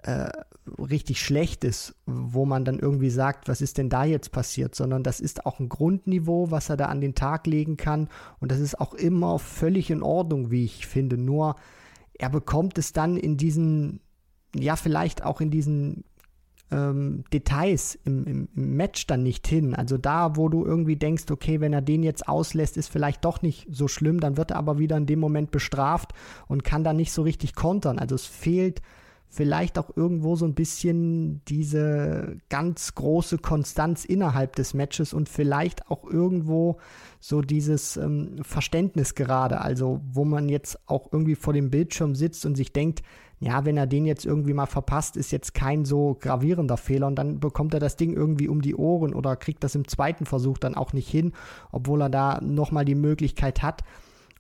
[0.04, 0.30] äh,
[0.82, 5.04] richtig schlecht ist, wo man dann irgendwie sagt, was ist denn da jetzt passiert, sondern
[5.04, 8.60] das ist auch ein Grundniveau, was er da an den Tag legen kann und das
[8.60, 11.18] ist auch immer völlig in Ordnung, wie ich finde.
[11.18, 11.56] Nur
[12.14, 14.00] er bekommt es dann in diesen,
[14.56, 16.06] ja vielleicht auch in diesen
[16.72, 19.76] ähm, Details im, im, im, Match dann nicht hin.
[19.76, 23.42] Also da, wo du irgendwie denkst, okay, wenn er den jetzt auslässt, ist vielleicht doch
[23.42, 26.14] nicht so schlimm, dann wird er aber wieder in dem Moment bestraft
[26.48, 28.00] und kann dann nicht so richtig kontern.
[28.00, 28.82] Also es fehlt
[29.34, 35.90] vielleicht auch irgendwo so ein bisschen diese ganz große Konstanz innerhalb des Matches und vielleicht
[35.90, 36.78] auch irgendwo
[37.20, 42.46] so dieses ähm, Verständnis gerade, also wo man jetzt auch irgendwie vor dem Bildschirm sitzt
[42.46, 43.02] und sich denkt,
[43.40, 47.16] ja, wenn er den jetzt irgendwie mal verpasst, ist jetzt kein so gravierender Fehler und
[47.16, 50.60] dann bekommt er das Ding irgendwie um die Ohren oder kriegt das im zweiten Versuch
[50.60, 51.34] dann auch nicht hin,
[51.72, 53.84] obwohl er da nochmal die Möglichkeit hat.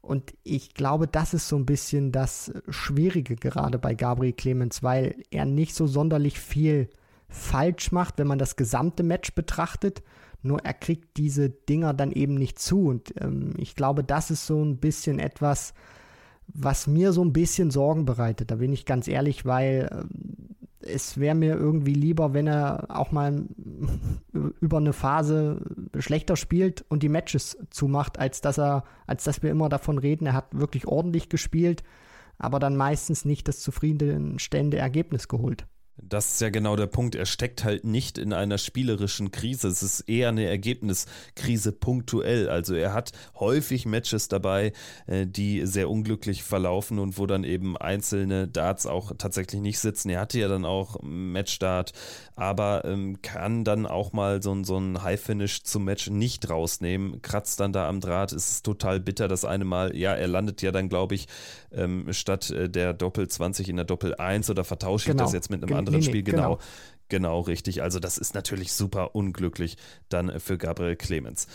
[0.03, 5.15] Und ich glaube, das ist so ein bisschen das Schwierige gerade bei Gabriel Clemens, weil
[5.31, 6.89] er nicht so sonderlich viel
[7.29, 10.03] falsch macht, wenn man das gesamte Match betrachtet.
[10.41, 12.87] Nur er kriegt diese Dinger dann eben nicht zu.
[12.89, 15.73] Und ähm, ich glaube, das ist so ein bisschen etwas,
[16.47, 18.51] was mir so ein bisschen Sorgen bereitet.
[18.51, 23.11] Da bin ich ganz ehrlich, weil ähm, es wäre mir irgendwie lieber, wenn er auch
[23.11, 23.45] mal
[24.61, 25.61] über eine Phase
[25.99, 30.25] schlechter spielt und die Matches zumacht, als dass er, als dass wir immer davon reden,
[30.25, 31.83] er hat wirklich ordentlich gespielt,
[32.37, 35.65] aber dann meistens nicht das zufriedenstellende Ergebnis geholt.
[35.97, 37.13] Das ist ja genau der Punkt.
[37.13, 39.67] Er steckt halt nicht in einer spielerischen Krise.
[39.67, 42.49] Es ist eher eine Ergebniskrise punktuell.
[42.49, 44.73] Also er hat häufig Matches dabei,
[45.05, 50.09] äh, die sehr unglücklich verlaufen und wo dann eben einzelne Darts auch tatsächlich nicht sitzen.
[50.09, 51.93] Er hatte ja dann auch Matchstart,
[52.35, 57.21] aber ähm, kann dann auch mal so, so ein High-Finish zum Match nicht rausnehmen.
[57.21, 58.31] Kratzt dann da am Draht.
[58.33, 59.95] Es ist total bitter, das eine Mal.
[59.95, 61.27] Ja, er landet ja dann, glaube ich,
[61.71, 65.23] ähm, statt äh, der Doppel 20 in der Doppel 1 oder vertausche genau.
[65.23, 66.23] ich das jetzt mit einem anderen nee, Spiel?
[66.23, 66.55] genau.
[66.55, 66.59] genau.
[67.09, 67.83] Genau, richtig.
[67.83, 69.77] Also das ist natürlich super unglücklich
[70.09, 71.47] dann für Gabriel Clemens.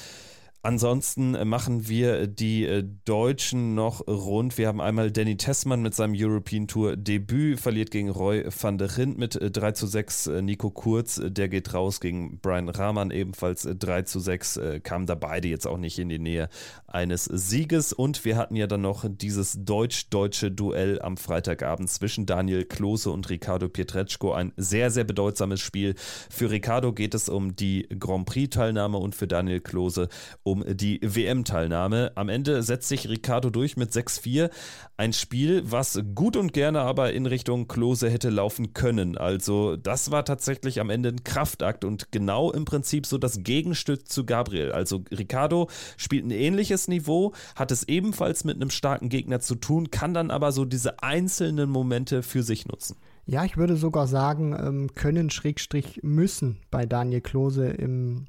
[0.62, 4.58] Ansonsten machen wir die äh, Deutschen noch rund.
[4.58, 8.98] Wir haben einmal Danny Tessmann mit seinem European Tour Debüt, verliert gegen Roy van der
[8.98, 10.26] Rint mit 3 äh, zu 6.
[10.26, 14.60] Äh, Nico Kurz, der geht raus gegen Brian Rahman, ebenfalls 3 zu 6.
[14.82, 16.48] Kamen da beide jetzt auch nicht in die Nähe
[16.88, 17.92] eines Sieges.
[17.92, 23.28] Und wir hatten ja dann noch dieses deutsch-deutsche Duell am Freitagabend zwischen Daniel Klose und
[23.28, 24.32] Ricardo Pietreczko.
[24.32, 25.94] Ein sehr, sehr bedeutsames Spiel.
[26.30, 30.08] Für Ricardo geht es um die Grand Prix-Teilnahme und für Daniel Klose
[30.42, 32.12] um die WM-Teilnahme.
[32.14, 34.50] Am Ende setzt sich Ricardo durch mit 6-4.
[34.96, 39.16] Ein Spiel, was gut und gerne aber in Richtung Klose hätte laufen können.
[39.16, 44.08] Also das war tatsächlich am Ende ein Kraftakt und genau im Prinzip so das Gegenstück
[44.08, 44.72] zu Gabriel.
[44.72, 49.90] Also Ricardo spielt ein ähnliches Niveau, hat es ebenfalls mit einem starken Gegner zu tun,
[49.90, 52.96] kann dann aber so diese einzelnen Momente für sich nutzen.
[53.26, 58.26] Ja, ich würde sogar sagen, ähm, können Schrägstrich müssen bei Daniel Klose im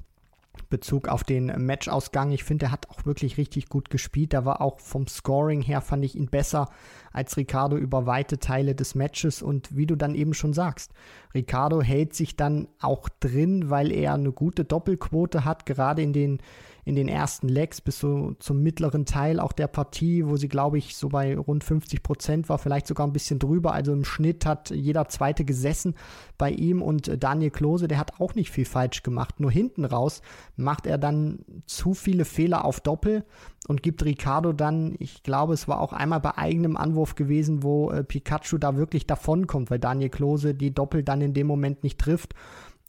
[0.68, 2.32] Bezug auf den Matchausgang.
[2.32, 4.32] Ich finde, er hat auch wirklich richtig gut gespielt.
[4.32, 6.68] Da war auch vom Scoring her, fand ich ihn besser
[7.12, 9.42] als Ricardo über weite Teile des Matches.
[9.42, 10.92] Und wie du dann eben schon sagst,
[11.34, 16.38] Ricardo hält sich dann auch drin, weil er eine gute Doppelquote hat, gerade in den
[16.84, 20.78] in den ersten Legs bis so zum mittleren Teil auch der Partie, wo sie, glaube
[20.78, 23.72] ich, so bei rund 50 Prozent war, vielleicht sogar ein bisschen drüber.
[23.72, 25.94] Also im Schnitt hat jeder Zweite gesessen
[26.38, 29.40] bei ihm und Daniel Klose, der hat auch nicht viel falsch gemacht.
[29.40, 30.22] Nur hinten raus
[30.56, 33.24] macht er dann zu viele Fehler auf Doppel
[33.68, 37.90] und gibt Ricardo dann, ich glaube, es war auch einmal bei eigenem Anwurf gewesen, wo
[37.90, 41.98] äh, Pikachu da wirklich davonkommt, weil Daniel Klose die Doppel dann in dem Moment nicht
[41.98, 42.34] trifft.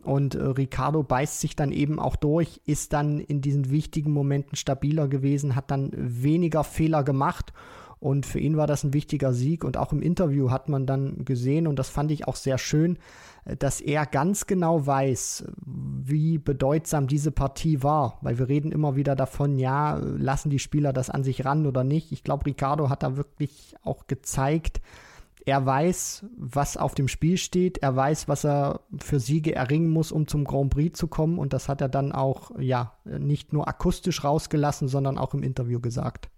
[0.03, 4.55] Und äh, Ricardo beißt sich dann eben auch durch, ist dann in diesen wichtigen Momenten
[4.55, 7.53] stabiler gewesen, hat dann weniger Fehler gemacht.
[8.01, 9.63] Und für ihn war das ein wichtiger Sieg.
[9.63, 12.97] Und auch im Interview hat man dann gesehen, und das fand ich auch sehr schön,
[13.45, 18.17] äh, dass er ganz genau weiß, wie bedeutsam diese Partie war.
[18.21, 21.83] Weil wir reden immer wieder davon, ja, lassen die Spieler das an sich ran oder
[21.83, 22.11] nicht.
[22.11, 24.81] Ich glaube, Ricardo hat da wirklich auch gezeigt,
[25.45, 27.77] er weiß, was auf dem Spiel steht.
[27.79, 31.37] Er weiß, was er für Siege erringen muss, um zum Grand Prix zu kommen.
[31.37, 35.79] Und das hat er dann auch, ja, nicht nur akustisch rausgelassen, sondern auch im Interview
[35.79, 36.31] gesagt.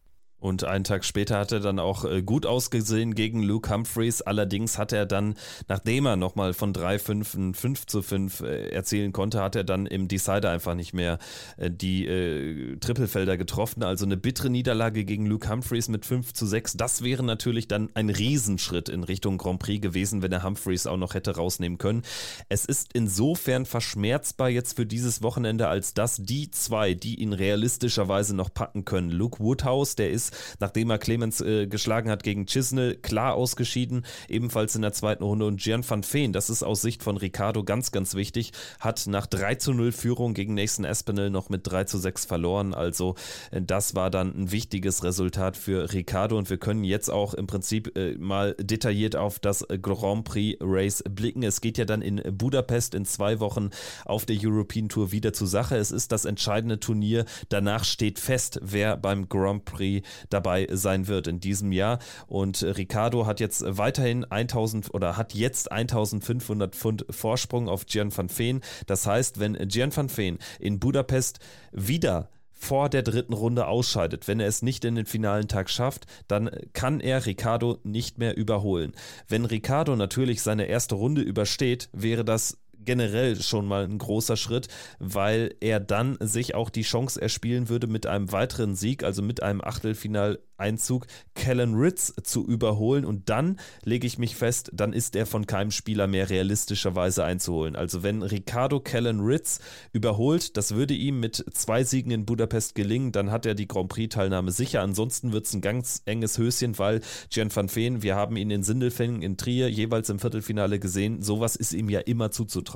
[0.43, 4.21] Und einen Tag später hat er dann auch äh, gut ausgesehen gegen Luke Humphreys.
[4.21, 5.35] Allerdings hat er dann,
[5.69, 9.85] nachdem er nochmal von 3-5 ein 5 zu 5 äh, erzielen konnte, hat er dann
[9.85, 11.17] im Decider einfach nicht mehr
[11.55, 13.83] äh, die äh, Trippelfelder getroffen.
[13.83, 16.73] Also eine bittere Niederlage gegen Luke Humphreys mit 5 zu 6.
[16.73, 20.97] Das wäre natürlich dann ein Riesenschritt in Richtung Grand Prix gewesen, wenn er Humphreys auch
[20.97, 22.01] noch hätte rausnehmen können.
[22.49, 28.35] Es ist insofern verschmerzbar jetzt für dieses Wochenende, als dass die zwei, die ihn realistischerweise
[28.35, 32.95] noch packen können, Luke Woodhouse, der ist nachdem er Clemens äh, geschlagen hat gegen Chisnell,
[32.95, 35.45] klar ausgeschieden, ebenfalls in der zweiten Runde.
[35.45, 39.27] Und Gian van Veen, das ist aus Sicht von Ricardo ganz, ganz wichtig, hat nach
[39.27, 42.73] 3 zu 0 Führung gegen Nathan Espinel noch mit 3 zu 6 verloren.
[42.73, 43.15] Also
[43.51, 47.47] äh, das war dann ein wichtiges Resultat für Ricardo und wir können jetzt auch im
[47.47, 51.43] Prinzip äh, mal detailliert auf das Grand Prix Race blicken.
[51.43, 53.69] Es geht ja dann in Budapest in zwei Wochen
[54.05, 55.77] auf der European Tour wieder zur Sache.
[55.77, 57.25] Es ist das entscheidende Turnier.
[57.49, 61.99] Danach steht fest, wer beim Grand Prix dabei sein wird in diesem Jahr.
[62.27, 68.29] Und Ricardo hat jetzt weiterhin 1000 oder hat jetzt 1500 Pfund Vorsprung auf Gian van
[68.29, 68.61] Veen.
[68.87, 71.39] Das heißt, wenn Gian van Veen in Budapest
[71.71, 72.29] wieder
[72.63, 74.27] vor der dritten Runde ausscheidet.
[74.27, 78.37] Wenn er es nicht in den finalen Tag schafft, dann kann er Ricardo nicht mehr
[78.37, 78.93] überholen.
[79.27, 84.67] Wenn Ricardo natürlich seine erste Runde übersteht, wäre das generell schon mal ein großer Schritt,
[84.99, 89.43] weil er dann sich auch die Chance erspielen würde mit einem weiteren Sieg, also mit
[89.43, 95.15] einem Achtelfinal Einzug Kellen Ritz zu überholen und dann lege ich mich fest, dann ist
[95.15, 97.75] er von keinem Spieler mehr realistischerweise einzuholen.
[97.75, 99.59] Also wenn Ricardo Kellen Ritz
[99.91, 103.89] überholt, das würde ihm mit zwei Siegen in Budapest gelingen, dann hat er die Grand
[103.89, 104.81] Prix Teilnahme sicher.
[104.81, 108.63] Ansonsten wird es ein ganz enges Höschen, weil Gian van Veen, wir haben ihn in
[108.63, 112.72] Sindelfingen, in Trier jeweils im Viertelfinale gesehen, sowas ist ihm ja immer zuzutrauen.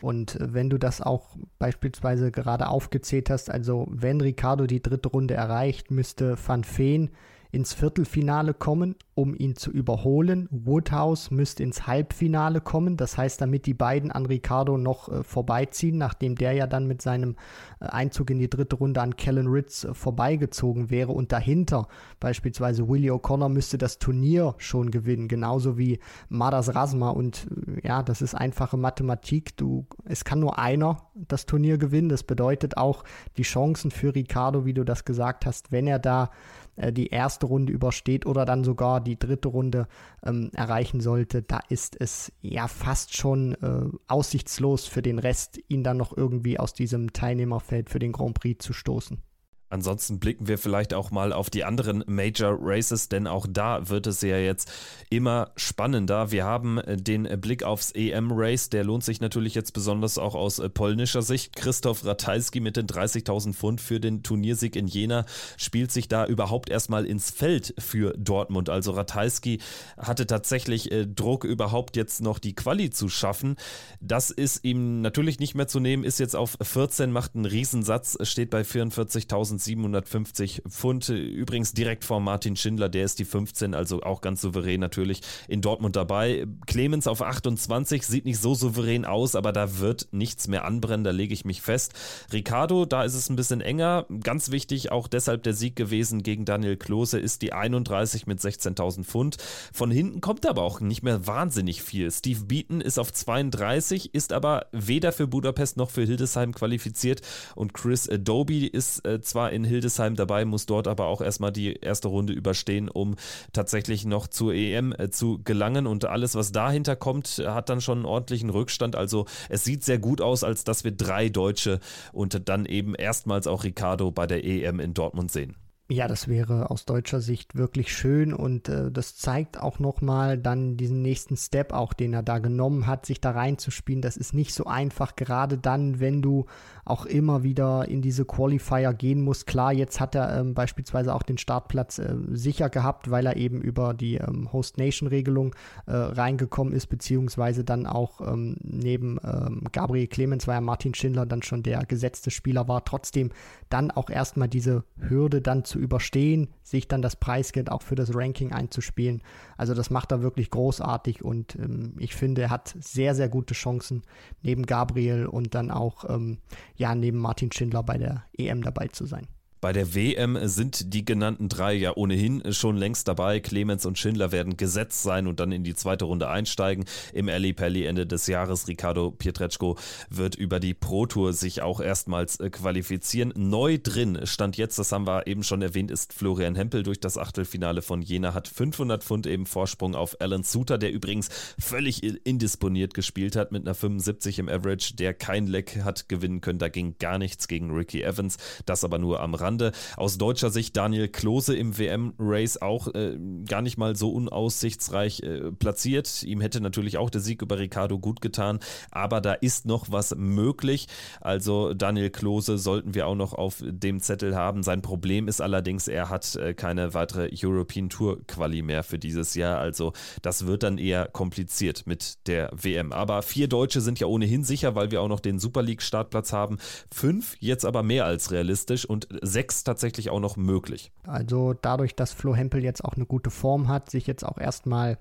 [0.00, 5.08] Und äh, wenn du das auch beispielsweise gerade aufgezählt hast, also wenn Ricardo die dritte
[5.08, 7.10] Runde erreicht, müsste Van Veen
[7.50, 10.48] ins Viertelfinale kommen, um ihn zu überholen.
[10.50, 12.96] Woodhouse müsste ins Halbfinale kommen.
[12.96, 17.02] Das heißt, damit die beiden an Ricardo noch äh, vorbeiziehen, nachdem der ja dann mit
[17.02, 17.36] seinem
[17.80, 21.12] äh, Einzug in die dritte Runde an Kellen Ritz äh, vorbeigezogen wäre.
[21.12, 21.88] Und dahinter
[22.20, 27.10] beispielsweise Willie O'Connor müsste das Turnier schon gewinnen, genauso wie Madas Rasma.
[27.10, 29.56] Und äh, ja, das ist einfache Mathematik.
[29.56, 32.10] Du, es kann nur einer das Turnier gewinnen.
[32.10, 33.04] Das bedeutet auch
[33.38, 36.30] die Chancen für Ricardo, wie du das gesagt hast, wenn er da
[36.78, 39.86] äh, die erste Runde übersteht oder dann sogar die dritte Runde
[40.24, 45.84] ähm, erreichen sollte, da ist es ja fast schon äh, aussichtslos für den Rest, ihn
[45.84, 49.22] dann noch irgendwie aus diesem Teilnehmerfeld für den Grand Prix zu stoßen.
[49.70, 54.06] Ansonsten blicken wir vielleicht auch mal auf die anderen Major Races, denn auch da wird
[54.06, 54.70] es ja jetzt
[55.10, 56.30] immer spannender.
[56.30, 60.58] Wir haben äh, den Blick aufs EM-Race, der lohnt sich natürlich jetzt besonders auch aus
[60.58, 61.54] äh, polnischer Sicht.
[61.54, 65.26] Christoph Ratajski mit den 30.000 Pfund für den Turniersieg in Jena
[65.58, 68.70] spielt sich da überhaupt erstmal ins Feld für Dortmund.
[68.70, 69.60] Also Ratajski
[69.98, 73.56] hatte tatsächlich äh, Druck, überhaupt jetzt noch die Quali zu schaffen.
[74.00, 78.16] Das ist ihm natürlich nicht mehr zu nehmen, ist jetzt auf 14, macht einen Riesensatz,
[78.22, 81.08] steht bei 44.000 1750 Pfund.
[81.08, 85.60] Übrigens direkt vor Martin Schindler, der ist die 15, also auch ganz souverän natürlich in
[85.60, 86.46] Dortmund dabei.
[86.66, 91.10] Clemens auf 28 sieht nicht so souverän aus, aber da wird nichts mehr anbrennen, da
[91.10, 91.94] lege ich mich fest.
[92.32, 94.06] Ricardo, da ist es ein bisschen enger.
[94.22, 99.04] Ganz wichtig, auch deshalb der Sieg gewesen gegen Daniel Klose, ist die 31 mit 16.000
[99.04, 99.36] Pfund.
[99.72, 102.10] Von hinten kommt aber auch nicht mehr wahnsinnig viel.
[102.10, 107.22] Steve Beaton ist auf 32, ist aber weder für Budapest noch für Hildesheim qualifiziert
[107.54, 111.74] und Chris Adobe ist äh, zwar in Hildesheim dabei, muss dort aber auch erstmal die
[111.74, 113.16] erste Runde überstehen, um
[113.52, 115.86] tatsächlich noch zur EM äh, zu gelangen.
[115.86, 118.96] Und alles, was dahinter kommt, hat dann schon einen ordentlichen Rückstand.
[118.96, 121.80] Also es sieht sehr gut aus, als dass wir drei Deutsche
[122.12, 125.56] und dann eben erstmals auch Ricardo bei der EM in Dortmund sehen.
[125.90, 130.76] Ja, das wäre aus deutscher Sicht wirklich schön und äh, das zeigt auch nochmal dann
[130.76, 134.02] diesen nächsten Step auch, den er da genommen hat, sich da reinzuspielen.
[134.02, 136.44] Das ist nicht so einfach, gerade dann, wenn du
[136.90, 139.46] auch immer wieder in diese Qualifier gehen musst.
[139.46, 143.60] Klar, jetzt hat er ähm, beispielsweise auch den Startplatz äh, sicher gehabt, weil er eben
[143.60, 145.54] über die ähm, Host Nation Regelung
[145.86, 151.26] äh, reingekommen ist, beziehungsweise dann auch ähm, neben ähm, Gabriel Clemens, weil ja Martin Schindler
[151.26, 153.30] dann schon der gesetzte Spieler war, trotzdem
[153.68, 158.14] dann auch erstmal diese Hürde dann zu überstehen, sich dann das Preisgeld auch für das
[158.14, 159.22] Ranking einzuspielen.
[159.56, 163.54] Also das macht er wirklich großartig und ähm, ich finde, er hat sehr, sehr gute
[163.54, 164.02] Chancen,
[164.42, 166.38] neben Gabriel und dann auch ähm,
[166.78, 169.26] ja, neben Martin Schindler bei der EM dabei zu sein.
[169.60, 173.40] Bei der WM sind die genannten drei ja ohnehin schon längst dabei.
[173.40, 176.84] Clemens und Schindler werden gesetzt sein und dann in die zweite Runde einsteigen.
[177.12, 178.68] Im Ali Pelli Ende des Jahres.
[178.68, 179.76] Ricardo Pietreczko
[180.10, 183.32] wird über die Pro Tour sich auch erstmals äh, qualifizieren.
[183.36, 187.18] Neu drin stand jetzt, das haben wir eben schon erwähnt, ist Florian Hempel durch das
[187.18, 192.94] Achtelfinale von Jena, hat 500 Pfund eben Vorsprung auf Alan Suter, der übrigens völlig indisponiert
[192.94, 196.60] gespielt hat mit einer 75 im Average, der kein Leck hat gewinnen können.
[196.60, 198.36] Da ging gar nichts gegen Ricky Evans.
[198.64, 199.47] Das aber nur am Rand.
[199.48, 199.72] Rande.
[199.96, 205.50] Aus deutscher Sicht Daniel Klose im WM-Race auch äh, gar nicht mal so unaussichtsreich äh,
[205.52, 206.22] platziert.
[206.22, 210.14] Ihm hätte natürlich auch der Sieg über Ricardo gut getan, aber da ist noch was
[210.16, 210.86] möglich.
[211.22, 214.62] Also Daniel Klose sollten wir auch noch auf dem Zettel haben.
[214.62, 219.34] Sein Problem ist allerdings, er hat äh, keine weitere European Tour Quali mehr für dieses
[219.34, 219.58] Jahr.
[219.58, 222.92] Also das wird dann eher kompliziert mit der WM.
[222.92, 226.34] Aber vier Deutsche sind ja ohnehin sicher, weil wir auch noch den Super League Startplatz
[226.34, 226.58] haben.
[226.92, 230.90] Fünf jetzt aber mehr als realistisch und sechs sechs tatsächlich auch noch möglich.
[231.06, 234.98] Also dadurch, dass Flo Hempel jetzt auch eine gute Form hat, sich jetzt auch erstmal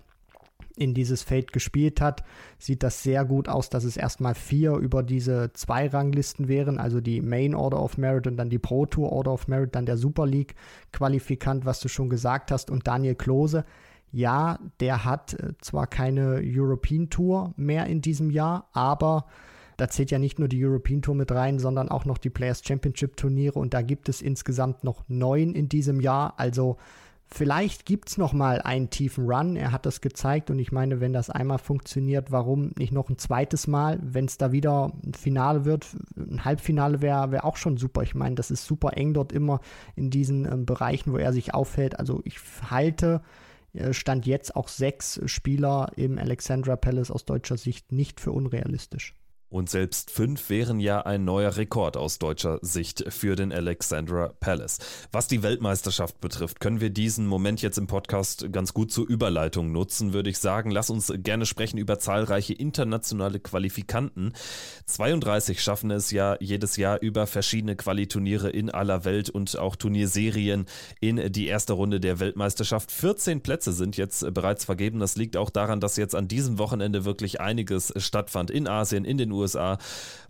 [0.76, 2.23] in dieses Feld gespielt hat,
[2.60, 7.02] sieht das sehr gut aus, dass es erstmal vier über diese zwei Ranglisten wären, also
[7.02, 9.97] die Main Order of Merit und dann die Pro Tour Order of Merit, dann der
[9.97, 10.54] Super League
[10.93, 13.65] Qualifikant, was du schon gesagt hast, und Daniel Klose.
[14.12, 19.26] Ja, der hat äh, zwar keine European Tour mehr in diesem Jahr, aber
[19.78, 22.63] da zählt ja nicht nur die European Tour mit rein, sondern auch noch die Players
[22.66, 26.34] Championship Turniere und da gibt es insgesamt noch neun in diesem Jahr.
[26.38, 26.78] Also
[27.28, 29.56] vielleicht gibt es noch mal einen tiefen Run.
[29.56, 33.20] Er hat das gezeigt und ich meine, wenn das einmal funktioniert, warum nicht noch ein
[33.20, 34.00] zweites Mal?
[34.02, 38.02] Wenn es da wieder ein Finale wird, ein Halbfinale wäre wär auch schon super.
[38.02, 39.60] Ich meine, das ist super eng dort immer
[39.96, 42.00] in diesen ähm, Bereichen, wo er sich aufhält.
[42.00, 43.22] Also ich halte
[43.74, 49.13] äh, Stand jetzt auch sechs Spieler im Alexandra Palace aus deutscher Sicht nicht für unrealistisch.
[49.50, 54.80] Und selbst fünf wären ja ein neuer Rekord aus deutscher Sicht für den Alexandra Palace.
[55.14, 59.72] Was die Weltmeisterschaft betrifft, können wir diesen Moment jetzt im Podcast ganz gut zur Überleitung
[59.72, 60.70] nutzen, würde ich sagen.
[60.70, 64.34] Lass uns gerne sprechen über zahlreiche internationale Qualifikanten.
[64.86, 70.66] 32 schaffen es ja jedes Jahr über verschiedene Qualiturniere in aller Welt und auch Turnierserien
[71.00, 72.92] in die erste Runde der Weltmeisterschaft.
[72.92, 75.00] 14 Plätze sind jetzt bereits vergeben.
[75.00, 79.18] Das liegt auch daran, dass jetzt an diesem Wochenende wirklich einiges stattfand in Asien, in
[79.18, 79.37] den USA.
[79.38, 79.78] USA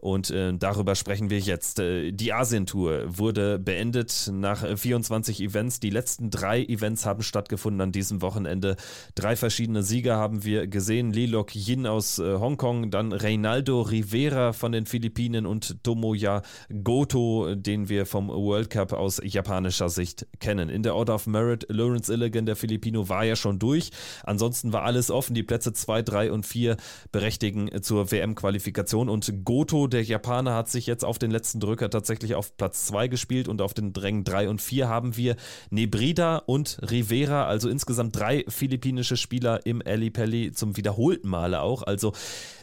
[0.07, 1.79] und äh, darüber sprechen wir jetzt.
[1.79, 5.81] Äh, die Asien-Tour wurde beendet nach 24 Events.
[5.81, 8.77] Die letzten drei Events haben stattgefunden an diesem Wochenende.
[9.15, 11.11] Drei verschiedene Sieger haben wir gesehen.
[11.11, 16.41] Lee Lok Yin aus äh, Hongkong, dann Reynaldo Rivera von den Philippinen und Tomoya
[16.85, 20.69] Goto, den wir vom World Cup aus japanischer Sicht kennen.
[20.69, 23.89] In der Order of Merit, Lawrence Illigan, der Filipino, war ja schon durch.
[24.23, 25.33] Ansonsten war alles offen.
[25.33, 26.77] Die Plätze 2, 3 und 4
[27.11, 29.09] berechtigen zur WM-Qualifikation.
[29.09, 33.07] Und Goto, der Japaner, hat sich jetzt auf den letzten Drücker tatsächlich auf Platz 2
[33.07, 35.35] gespielt und auf den Drängen 3 und 4 haben wir
[35.69, 41.83] Nebrida und Rivera, also insgesamt drei philippinische Spieler im Ali Pelli zum wiederholten Male auch.
[41.83, 42.13] Also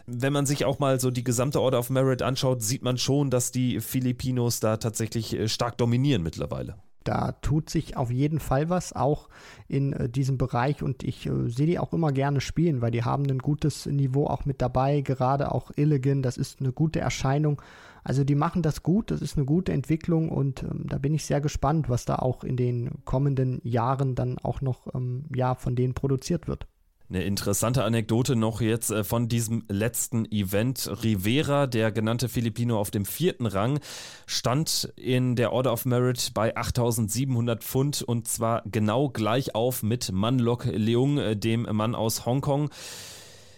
[0.07, 3.31] wenn man sich auch mal so die gesamte Order of Merit anschaut, sieht man schon,
[3.31, 8.69] dass die Filipinos da tatsächlich äh, stark dominieren mittlerweile da tut sich auf jeden Fall
[8.69, 9.29] was, auch
[9.69, 10.83] in äh, diesem Bereich.
[10.83, 14.27] Und ich äh, sehe die auch immer gerne spielen, weil die haben ein gutes Niveau
[14.27, 15.01] auch mit dabei.
[15.01, 17.61] Gerade auch Illigan, das ist eine gute Erscheinung.
[18.03, 21.25] Also die machen das gut, das ist eine gute Entwicklung und ähm, da bin ich
[21.25, 25.75] sehr gespannt, was da auch in den kommenden Jahren dann auch noch ähm, ja, von
[25.75, 26.67] denen produziert wird.
[27.15, 30.91] Eine interessante Anekdote noch jetzt äh, von diesem letzten Event.
[31.05, 33.79] Rivera, der genannte Filipino auf dem vierten Rang,
[34.27, 40.11] stand in der Order of Merit bei 8700 Pfund und zwar genau gleich auf mit
[40.11, 42.71] Manlok Leung, äh, dem Mann aus Hongkong.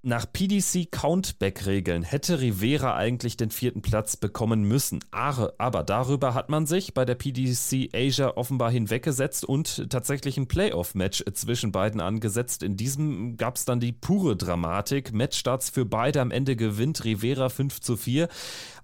[0.09, 5.01] Nach PDC Countback-Regeln hätte Rivera eigentlich den vierten Platz bekommen müssen.
[5.11, 11.25] Aber darüber hat man sich bei der PDC Asia offenbar hinweggesetzt und tatsächlich ein Playoff-Match
[11.33, 12.63] zwischen beiden angesetzt.
[12.63, 15.13] In diesem gab es dann die pure Dramatik.
[15.13, 16.21] Matchstarts für beide.
[16.21, 18.29] Am Ende gewinnt Rivera 5 zu 4.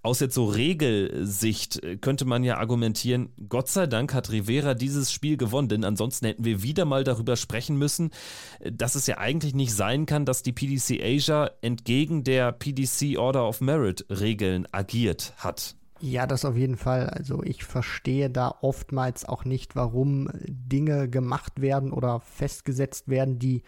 [0.04, 5.36] Aus jetzt so Regelsicht könnte man ja argumentieren, Gott sei Dank hat Rivera dieses Spiel
[5.36, 8.10] gewonnen, denn ansonsten hätten wir wieder mal darüber sprechen müssen,
[8.68, 13.46] dass es ja eigentlich nicht sein kann, dass die PDC Asia entgegen der PDC Order
[13.46, 15.76] of Merit Regeln agiert hat.
[16.00, 17.08] Ja, das auf jeden Fall.
[17.08, 23.62] Also ich verstehe da oftmals auch nicht, warum Dinge gemacht werden oder festgesetzt werden, die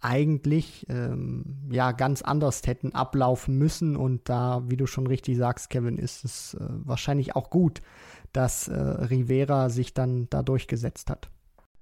[0.00, 3.96] eigentlich ähm, ja ganz anders hätten ablaufen müssen.
[3.96, 7.80] Und da, wie du schon richtig sagst, Kevin, ist es äh, wahrscheinlich auch gut,
[8.32, 11.30] dass äh, Rivera sich dann da durchgesetzt hat.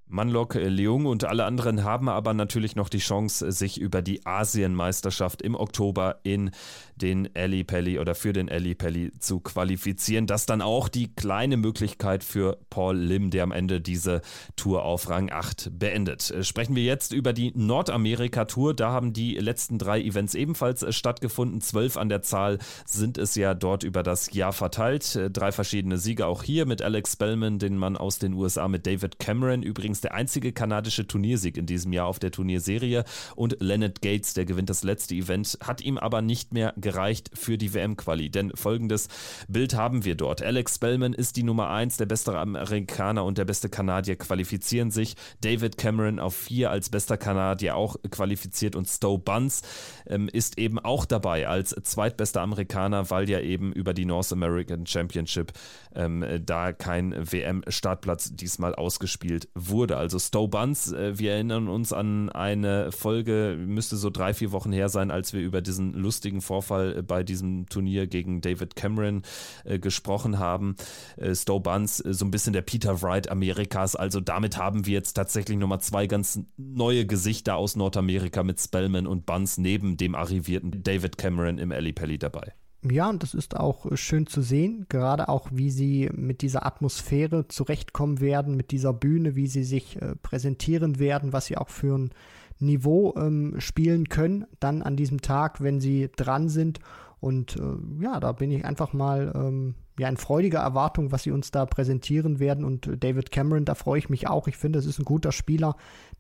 [0.09, 5.43] Manlok Leung und alle anderen haben aber natürlich noch die Chance, sich über die Asienmeisterschaft
[5.43, 6.53] im Oktober in
[6.97, 10.27] den Ali Pelli oder für den Ali Pelli zu qualifizieren.
[10.27, 14.21] Das dann auch die kleine Möglichkeit für Paul Lim, der am Ende diese
[14.57, 16.35] Tour auf Rang 8 beendet.
[16.43, 18.75] Sprechen wir jetzt über die Nordamerika-Tour.
[18.75, 21.61] Da haben die letzten drei Events ebenfalls stattgefunden.
[21.61, 25.19] Zwölf an der Zahl sind es ja dort über das Jahr verteilt.
[25.33, 29.19] Drei verschiedene Siege auch hier mit Alex Spellman, den Mann aus den USA, mit David
[29.19, 34.03] Cameron übrigens übrigens der einzige kanadische Turniersieg in diesem Jahr auf der Turnierserie und Leonard
[34.03, 38.31] Gates, der gewinnt das letzte Event, hat ihm aber nicht mehr gereicht für die WM-Quali,
[38.31, 39.09] denn folgendes
[39.49, 40.41] Bild haben wir dort.
[40.41, 45.17] Alex Spellman ist die Nummer 1, der beste Amerikaner und der beste Kanadier qualifizieren sich.
[45.41, 49.63] David Cameron auf 4 als bester Kanadier auch qualifiziert und Stowe Buns
[50.07, 54.87] ähm, ist eben auch dabei als zweitbester Amerikaner, weil ja eben über die North American
[54.87, 55.55] Championship
[55.93, 59.97] ähm, da kein WM-Startplatz diesmal ausgespielt wurde.
[59.97, 64.71] Also Stowe Buns, äh, wir erinnern uns an eine Folge, müsste so drei, vier Wochen
[64.71, 69.23] her sein, als wir über diesen lustigen Vorfall äh, bei diesem Turnier gegen David Cameron
[69.65, 70.77] äh, gesprochen haben.
[71.17, 73.97] Äh, Stowe Buns, äh, so ein bisschen der Peter Wright Amerikas.
[73.97, 79.07] Also damit haben wir jetzt tatsächlich nochmal zwei ganz neue Gesichter aus Nordamerika mit Spellman
[79.07, 82.53] und Buns neben dem arrivierten David Cameron im Alley Pelli dabei.
[82.91, 86.67] Ja, und das ist auch äh, schön zu sehen, gerade auch, wie sie mit dieser
[86.67, 91.69] Atmosphäre zurechtkommen werden, mit dieser Bühne, wie sie sich äh, präsentieren werden, was sie auch
[91.69, 92.11] für ein
[92.59, 96.81] Niveau ähm, spielen können, dann an diesem Tag, wenn sie dran sind.
[97.21, 101.31] Und äh, ja, da bin ich einfach mal ähm, ja, in freudiger Erwartung, was sie
[101.31, 102.65] uns da präsentieren werden.
[102.65, 104.49] Und äh, David Cameron, da freue ich mich auch.
[104.49, 105.77] Ich finde, es ist ein guter Spieler,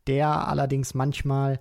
[0.06, 1.60] der allerdings manchmal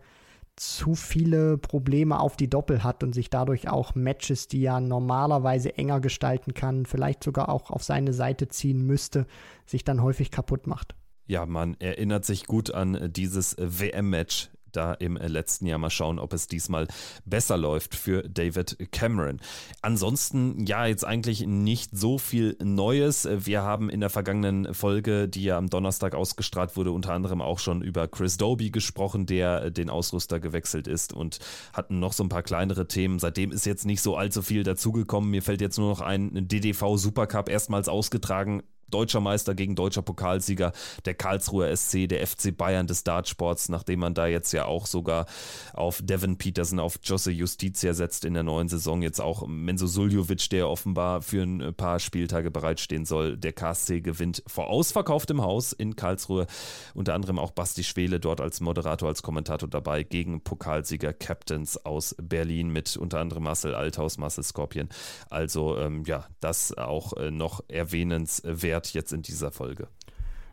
[0.56, 5.78] zu viele Probleme auf die Doppel hat und sich dadurch auch Matches, die er normalerweise
[5.78, 9.28] enger gestalten kann, vielleicht sogar auch auf seine Seite ziehen müsste,
[9.66, 10.96] sich dann häufig kaputt macht.
[11.28, 16.34] Ja, man erinnert sich gut an dieses WM-Match da im letzten Jahr mal schauen, ob
[16.34, 16.88] es diesmal
[17.26, 19.40] besser läuft für David Cameron.
[19.82, 23.28] Ansonsten, ja, jetzt eigentlich nicht so viel Neues.
[23.32, 27.60] Wir haben in der vergangenen Folge, die ja am Donnerstag ausgestrahlt wurde, unter anderem auch
[27.60, 31.40] schon über Chris Doby gesprochen, der den Ausrüster gewechselt ist und
[31.74, 33.20] hatten noch so ein paar kleinere Themen.
[33.20, 35.30] Seitdem ist jetzt nicht so allzu viel dazugekommen.
[35.30, 40.72] Mir fällt jetzt nur noch ein DDV Supercup erstmals ausgetragen deutscher Meister gegen deutscher Pokalsieger,
[41.06, 45.26] der Karlsruher SC, der FC Bayern des Dartsports, nachdem man da jetzt ja auch sogar
[45.74, 49.02] auf Devin Peterson, auf Josse Justitia setzt in der neuen Saison.
[49.02, 53.38] Jetzt auch Menzo Suljovic, der offenbar für ein paar Spieltage bereitstehen soll.
[53.38, 56.48] Der KSC gewinnt vor ausverkauftem Haus in Karlsruhe.
[56.94, 62.16] Unter anderem auch Basti Schwele dort als Moderator, als Kommentator dabei gegen Pokalsieger Captains aus
[62.22, 64.90] Berlin mit unter anderem Marcel Althaus, Marcel Skorpion.
[65.30, 69.88] Also ähm, ja, das auch äh, noch erwähnenswert wert jetzt in dieser Folge.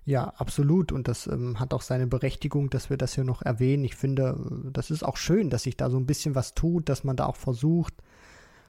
[0.04, 0.90] Ja, absolut.
[0.90, 3.84] Und das ähm, hat auch seine Berechtigung, dass wir das hier noch erwähnen.
[3.84, 4.36] Ich finde,
[4.72, 7.26] das ist auch schön, dass sich da so ein bisschen was tut, dass man da
[7.26, 7.94] auch versucht,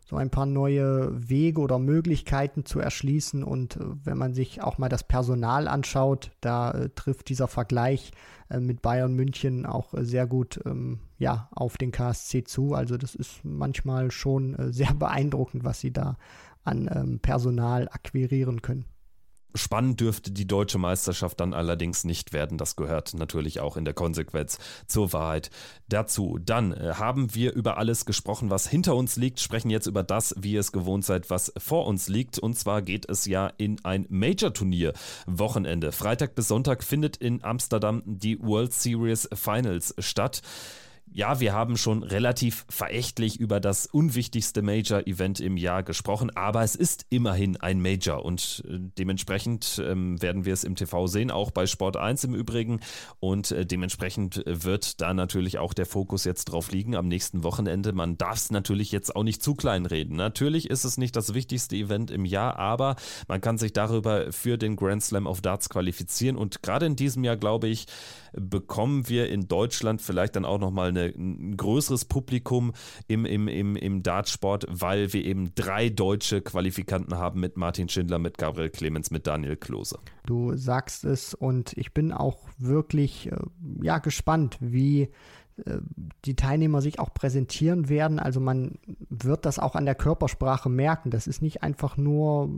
[0.06, 3.43] so ein paar neue Wege oder Möglichkeiten zu erschließen.
[3.43, 8.12] Und äh, wenn man sich auch mal das Personal anschaut, da äh, trifft dieser Vergleich
[8.49, 12.74] äh, mit Bayern München auch äh, sehr gut ähm, ja, auf den KSC zu.
[12.74, 16.18] Also das ist manchmal schon äh, sehr beeindruckend, was sie da
[16.64, 18.86] an ähm, Personal akquirieren können.
[19.56, 22.58] Spannend dürfte die deutsche Meisterschaft dann allerdings nicht werden.
[22.58, 25.49] Das gehört natürlich auch in der Konsequenz zur Wahrheit
[25.89, 26.39] dazu.
[26.43, 30.36] Dann äh, haben wir über alles gesprochen, was hinter uns liegt, sprechen jetzt über das,
[30.38, 32.39] wie ihr es gewohnt seid, was vor uns liegt.
[32.39, 34.93] Und zwar geht es ja in ein Major-Turnier
[35.26, 35.91] Wochenende.
[35.91, 40.41] Freitag bis Sonntag findet in Amsterdam die World Series Finals statt.
[41.12, 46.76] Ja, wir haben schon relativ verächtlich über das unwichtigste Major-Event im Jahr gesprochen, aber es
[46.76, 51.51] ist immerhin ein Major und äh, dementsprechend ähm, werden wir es im TV sehen, auch
[51.51, 52.80] bei Sport 1 im Übrigen
[53.20, 57.93] und äh, dementsprechend wird da natürlich auch der Fokus jetzt drauf liegen am nächsten Wochenende.
[57.93, 60.16] Man darf es natürlich jetzt auch nicht zu klein reden.
[60.16, 62.95] Natürlich ist es nicht das wichtigste Event im Jahr, aber
[63.28, 67.24] man kann sich darüber für den Grand Slam of Darts qualifizieren und gerade in diesem
[67.24, 67.86] Jahr, glaube ich,
[68.34, 72.73] bekommen wir in Deutschland vielleicht dann auch nochmal ein größeres Publikum
[73.07, 78.19] im, im, im, im Dartsport, weil wir eben drei deutsche Qualifikanten haben mit Martin Schindler,
[78.19, 79.99] mit Gabriel Clemens, mit Daniel Klose.
[80.25, 83.37] Du sagst es und ich bin auch wirklich äh,
[83.81, 85.09] ja, gespannt, wie
[86.26, 88.18] die Teilnehmer sich auch präsentieren werden.
[88.18, 88.80] Also man
[89.10, 91.12] wird das auch an der Körpersprache merken.
[91.12, 92.49] Das ist nicht einfach nur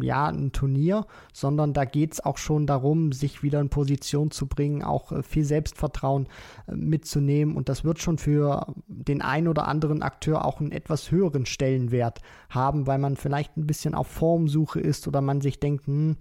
[0.00, 4.46] ja ein Turnier, sondern da geht es auch schon darum, sich wieder in Position zu
[4.46, 6.28] bringen, auch äh, viel Selbstvertrauen
[6.68, 7.56] äh, mitzunehmen.
[7.56, 12.20] Und das wird schon für den einen oder anderen Akteur auch einen etwas höheren Stellenwert
[12.50, 16.16] haben, weil man vielleicht ein bisschen auf Formsuche ist oder man sich denkt, hm,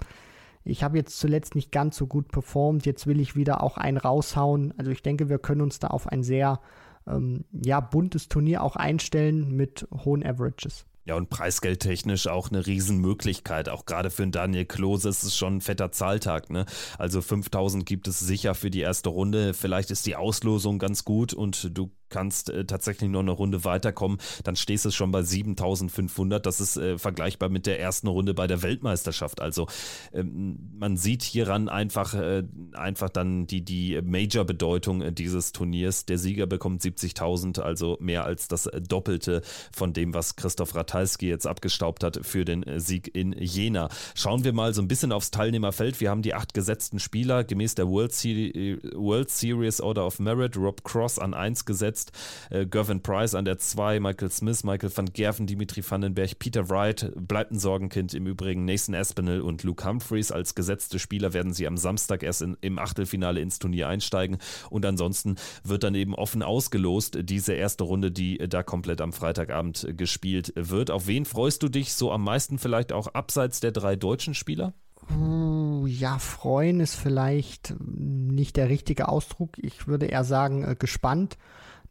[0.68, 3.98] ich habe jetzt zuletzt nicht ganz so gut performt, jetzt will ich wieder auch einen
[3.98, 4.74] raushauen.
[4.78, 6.60] Also ich denke, wir können uns da auf ein sehr
[7.08, 10.86] ähm, ja, buntes Turnier auch einstellen mit hohen Averages.
[11.06, 13.70] Ja, und preisgeldtechnisch auch eine Riesenmöglichkeit.
[13.70, 16.50] Auch gerade für einen Daniel Klose ist es schon ein fetter Zahltag.
[16.50, 16.66] Ne?
[16.98, 19.54] Also 5000 gibt es sicher für die erste Runde.
[19.54, 24.18] Vielleicht ist die Auslosung ganz gut und du kannst äh, tatsächlich noch eine Runde weiterkommen,
[24.44, 26.46] dann stehst du schon bei 7500.
[26.46, 29.42] Das ist äh, vergleichbar mit der ersten Runde bei der Weltmeisterschaft.
[29.42, 29.68] Also
[30.14, 32.44] ähm, man sieht hieran einfach, äh,
[32.74, 36.06] einfach dann die, die Major-Bedeutung äh, dieses Turniers.
[36.06, 39.42] Der Sieger bekommt 70.000, also mehr als das Doppelte
[39.72, 43.90] von dem, was Christoph Ratajski jetzt abgestaubt hat für den äh, Sieg in Jena.
[44.16, 46.00] Schauen wir mal so ein bisschen aufs Teilnehmerfeld.
[46.00, 50.20] Wir haben die acht gesetzten Spieler gemäß der World, Se äh, World Series Order of
[50.20, 50.58] Merit.
[50.58, 52.12] Rob Cross an 1 gesetzt gesetzt.
[52.50, 57.12] Äh, Gervin Price an der 2, Michael Smith, Michael van Gerven, Dimitri Vandenberg, Peter Wright
[57.16, 61.68] bleibt ein Sorgenkind im Übrigen, Nathan Aspinall und Luke Humphreys als gesetzte Spieler werden sie
[61.68, 64.38] am Samstag erst in, im Achtelfinale ins Turnier einsteigen
[64.70, 69.88] und ansonsten wird dann eben offen ausgelost, diese erste Runde, die da komplett am Freitagabend
[69.92, 70.92] gespielt wird.
[70.92, 74.74] Auf wen freust du dich so am meisten vielleicht auch abseits der drei deutschen Spieler?
[75.10, 79.58] Uh, ja, freuen ist vielleicht nicht der richtige Ausdruck.
[79.58, 81.38] Ich würde eher sagen, äh, gespannt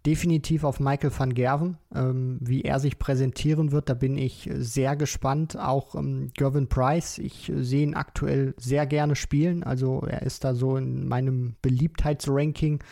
[0.07, 3.89] definitiv auf Michael van Gerven, ähm, wie er sich präsentieren wird.
[3.89, 5.59] Da bin ich sehr gespannt.
[5.59, 9.65] Auch ähm, Gervin Price, ich sehe ihn aktuell sehr gerne spielen.
[9.65, 12.83] Also er ist da so in meinem Beliebtheitsranking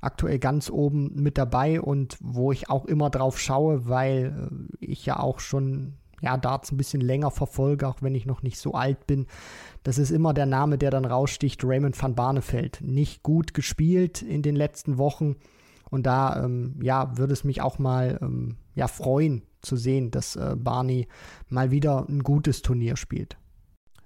[0.00, 4.50] aktuell ganz oben mit dabei und wo ich auch immer drauf schaue, weil
[4.80, 8.42] äh, ich ja auch schon ja, Darts ein bisschen länger verfolge, auch wenn ich noch
[8.42, 9.26] nicht so alt bin.
[9.82, 12.80] Das ist immer der Name, der dann raussticht, Raymond van Barneveld.
[12.80, 15.36] Nicht gut gespielt in den letzten Wochen,
[15.92, 20.36] und da, ähm, ja, würde es mich auch mal ähm, ja, freuen zu sehen, dass
[20.36, 21.06] äh, Barney
[21.50, 23.36] mal wieder ein gutes Turnier spielt.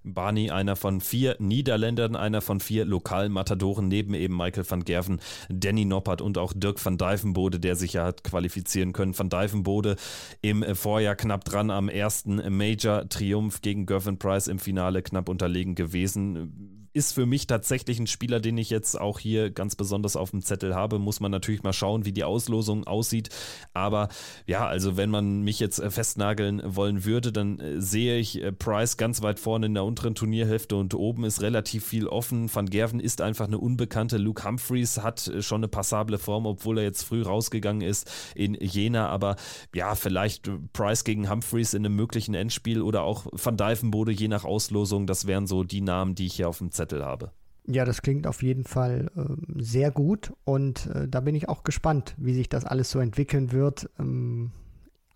[0.03, 5.21] Barney, einer von vier Niederländern, einer von vier lokalen Matadoren, neben eben Michael van Gerven,
[5.49, 9.17] Danny Noppert und auch Dirk van Dijvenbode, der sich ja hat qualifizieren können.
[9.17, 9.95] Van Dijvenbode
[10.43, 16.86] im Vorjahr knapp dran am ersten Major-Triumph gegen Gervin Price im Finale knapp unterlegen gewesen
[16.97, 20.41] ist für mich tatsächlich ein Spieler, den ich jetzt auch hier ganz besonders auf dem
[20.41, 20.99] Zettel habe.
[20.99, 23.29] Muss man natürlich mal schauen, wie die Auslosung aussieht.
[23.75, 24.09] Aber
[24.47, 28.51] ja, also wenn man mich jetzt äh, festnageln wollen würde, dann äh, sehe ich äh,
[28.51, 32.49] Price ganz weit vorne in der unteren Turnierhälfte und oben ist relativ viel offen.
[32.53, 34.17] Van Gerven ist einfach eine Unbekannte.
[34.17, 39.11] Luke Humphreys hat schon eine passable Form, obwohl er jetzt früh rausgegangen ist in Jena.
[39.11, 39.37] Aber
[39.75, 44.45] ja, vielleicht Price gegen Humphreys in einem möglichen Endspiel oder auch Van Dijvenbode je nach
[44.45, 45.07] Auslosung.
[45.07, 47.31] Das wären so die Namen, die ich hier auf dem Zettel Zettel habe.
[47.69, 51.65] Ja, das klingt auf jeden Fall äh, sehr gut und äh, da bin ich auch
[51.65, 53.91] gespannt, wie sich das alles so entwickeln wird.
[53.99, 54.53] Ähm,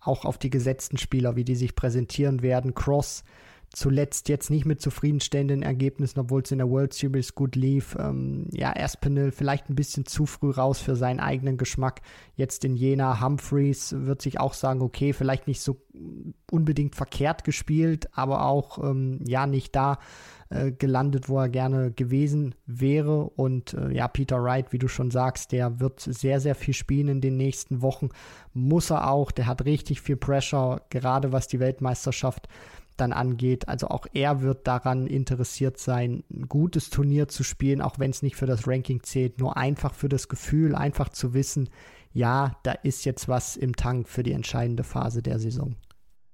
[0.01, 2.73] auch auf die gesetzten Spieler, wie die sich präsentieren werden.
[2.73, 3.23] Cross
[3.73, 7.95] zuletzt jetzt nicht mit zufriedenstellenden Ergebnissen, obwohl es in der World Series gut lief.
[7.97, 12.01] Ähm, ja, Aspinall vielleicht ein bisschen zu früh raus für seinen eigenen Geschmack.
[12.35, 15.81] Jetzt in Jena, Humphreys wird sich auch sagen, okay, vielleicht nicht so
[16.51, 19.99] unbedingt verkehrt gespielt, aber auch ähm, ja nicht da
[20.51, 23.23] äh, gelandet, wo er gerne gewesen wäre.
[23.23, 27.07] Und äh, ja, Peter Wright, wie du schon sagst, der wird sehr, sehr viel spielen
[27.07, 28.09] in den nächsten Wochen.
[28.53, 29.31] Muss er auch.
[29.31, 32.49] Der hat richtig viel Pressure, gerade was die Weltmeisterschaft
[32.97, 33.69] dann angeht.
[33.69, 38.21] Also auch er wird daran interessiert sein, ein gutes Turnier zu spielen, auch wenn es
[38.21, 41.69] nicht für das Ranking zählt, nur einfach für das Gefühl, einfach zu wissen,
[42.13, 45.75] ja, da ist jetzt was im Tank für die entscheidende Phase der Saison.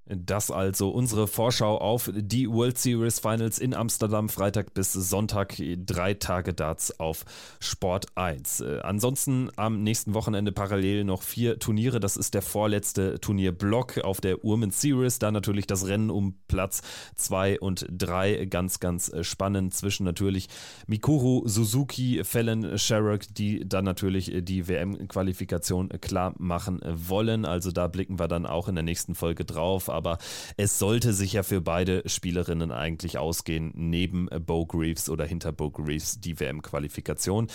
[0.09, 6.13] Das also unsere Vorschau auf die World Series Finals in Amsterdam, Freitag bis Sonntag, drei
[6.13, 7.25] Tage Darts auf
[7.59, 8.61] Sport 1.
[8.61, 11.99] Äh, ansonsten am nächsten Wochenende parallel noch vier Turniere.
[11.99, 15.19] Das ist der vorletzte Turnierblock auf der Women Series.
[15.19, 16.81] Da natürlich das Rennen um Platz
[17.15, 18.45] 2 und 3.
[18.45, 20.47] Ganz, ganz äh, spannend zwischen natürlich
[20.87, 27.43] Mikuru Suzuki, Fallon Sherrock, die dann natürlich äh, die WM-Qualifikation klar machen wollen.
[27.43, 30.19] Also da blicken wir dann auch in der nächsten Folge drauf aber
[30.55, 35.71] es sollte sich ja für beide Spielerinnen eigentlich ausgehen, neben Bo Greaves oder hinter Bo
[35.71, 37.47] Greaves die WM-Qualifikation.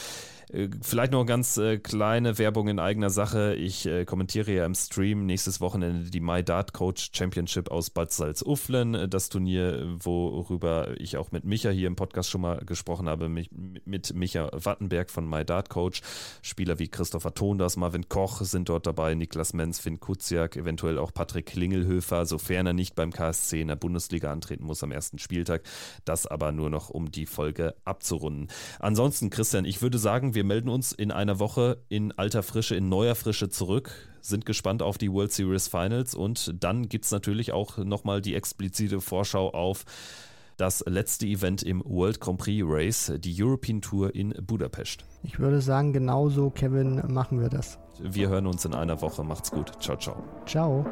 [0.53, 3.55] Äh, vielleicht noch ganz äh, kleine Werbung in eigener Sache.
[3.55, 8.13] Ich äh, kommentiere ja im Stream nächstes Wochenende die My Dart Coach Championship aus Bad
[8.13, 9.09] Salzuflen.
[9.11, 14.15] Das Turnier, worüber ich auch mit Micha hier im Podcast schon mal gesprochen habe, mit
[14.15, 16.03] Micha Wattenberg von My Dart Coach.
[16.43, 21.13] Spieler wie Christopher Tondas, Marvin Koch sind dort dabei, Niklas Menz, Finn Kuziak, eventuell auch
[21.13, 25.63] Patrick Klingelhöfer, sofern er nicht beim KSC in der Bundesliga antreten muss am ersten Spieltag.
[26.05, 28.49] Das aber nur noch, um die Folge abzurunden.
[28.79, 32.75] Ansonsten, Christian, ich würde sagen, wir wir melden uns in einer Woche in alter Frische,
[32.75, 37.13] in neuer Frische zurück, sind gespannt auf die World Series Finals und dann gibt es
[37.13, 39.85] natürlich auch nochmal die explizite Vorschau auf
[40.57, 45.05] das letzte Event im World Grand Prix Race, die European Tour in Budapest.
[45.23, 47.79] Ich würde sagen, genauso, Kevin, machen wir das.
[48.01, 49.23] Wir hören uns in einer Woche.
[49.23, 49.71] Macht's gut.
[49.81, 50.25] Ciao, ciao.
[50.45, 50.85] Ciao.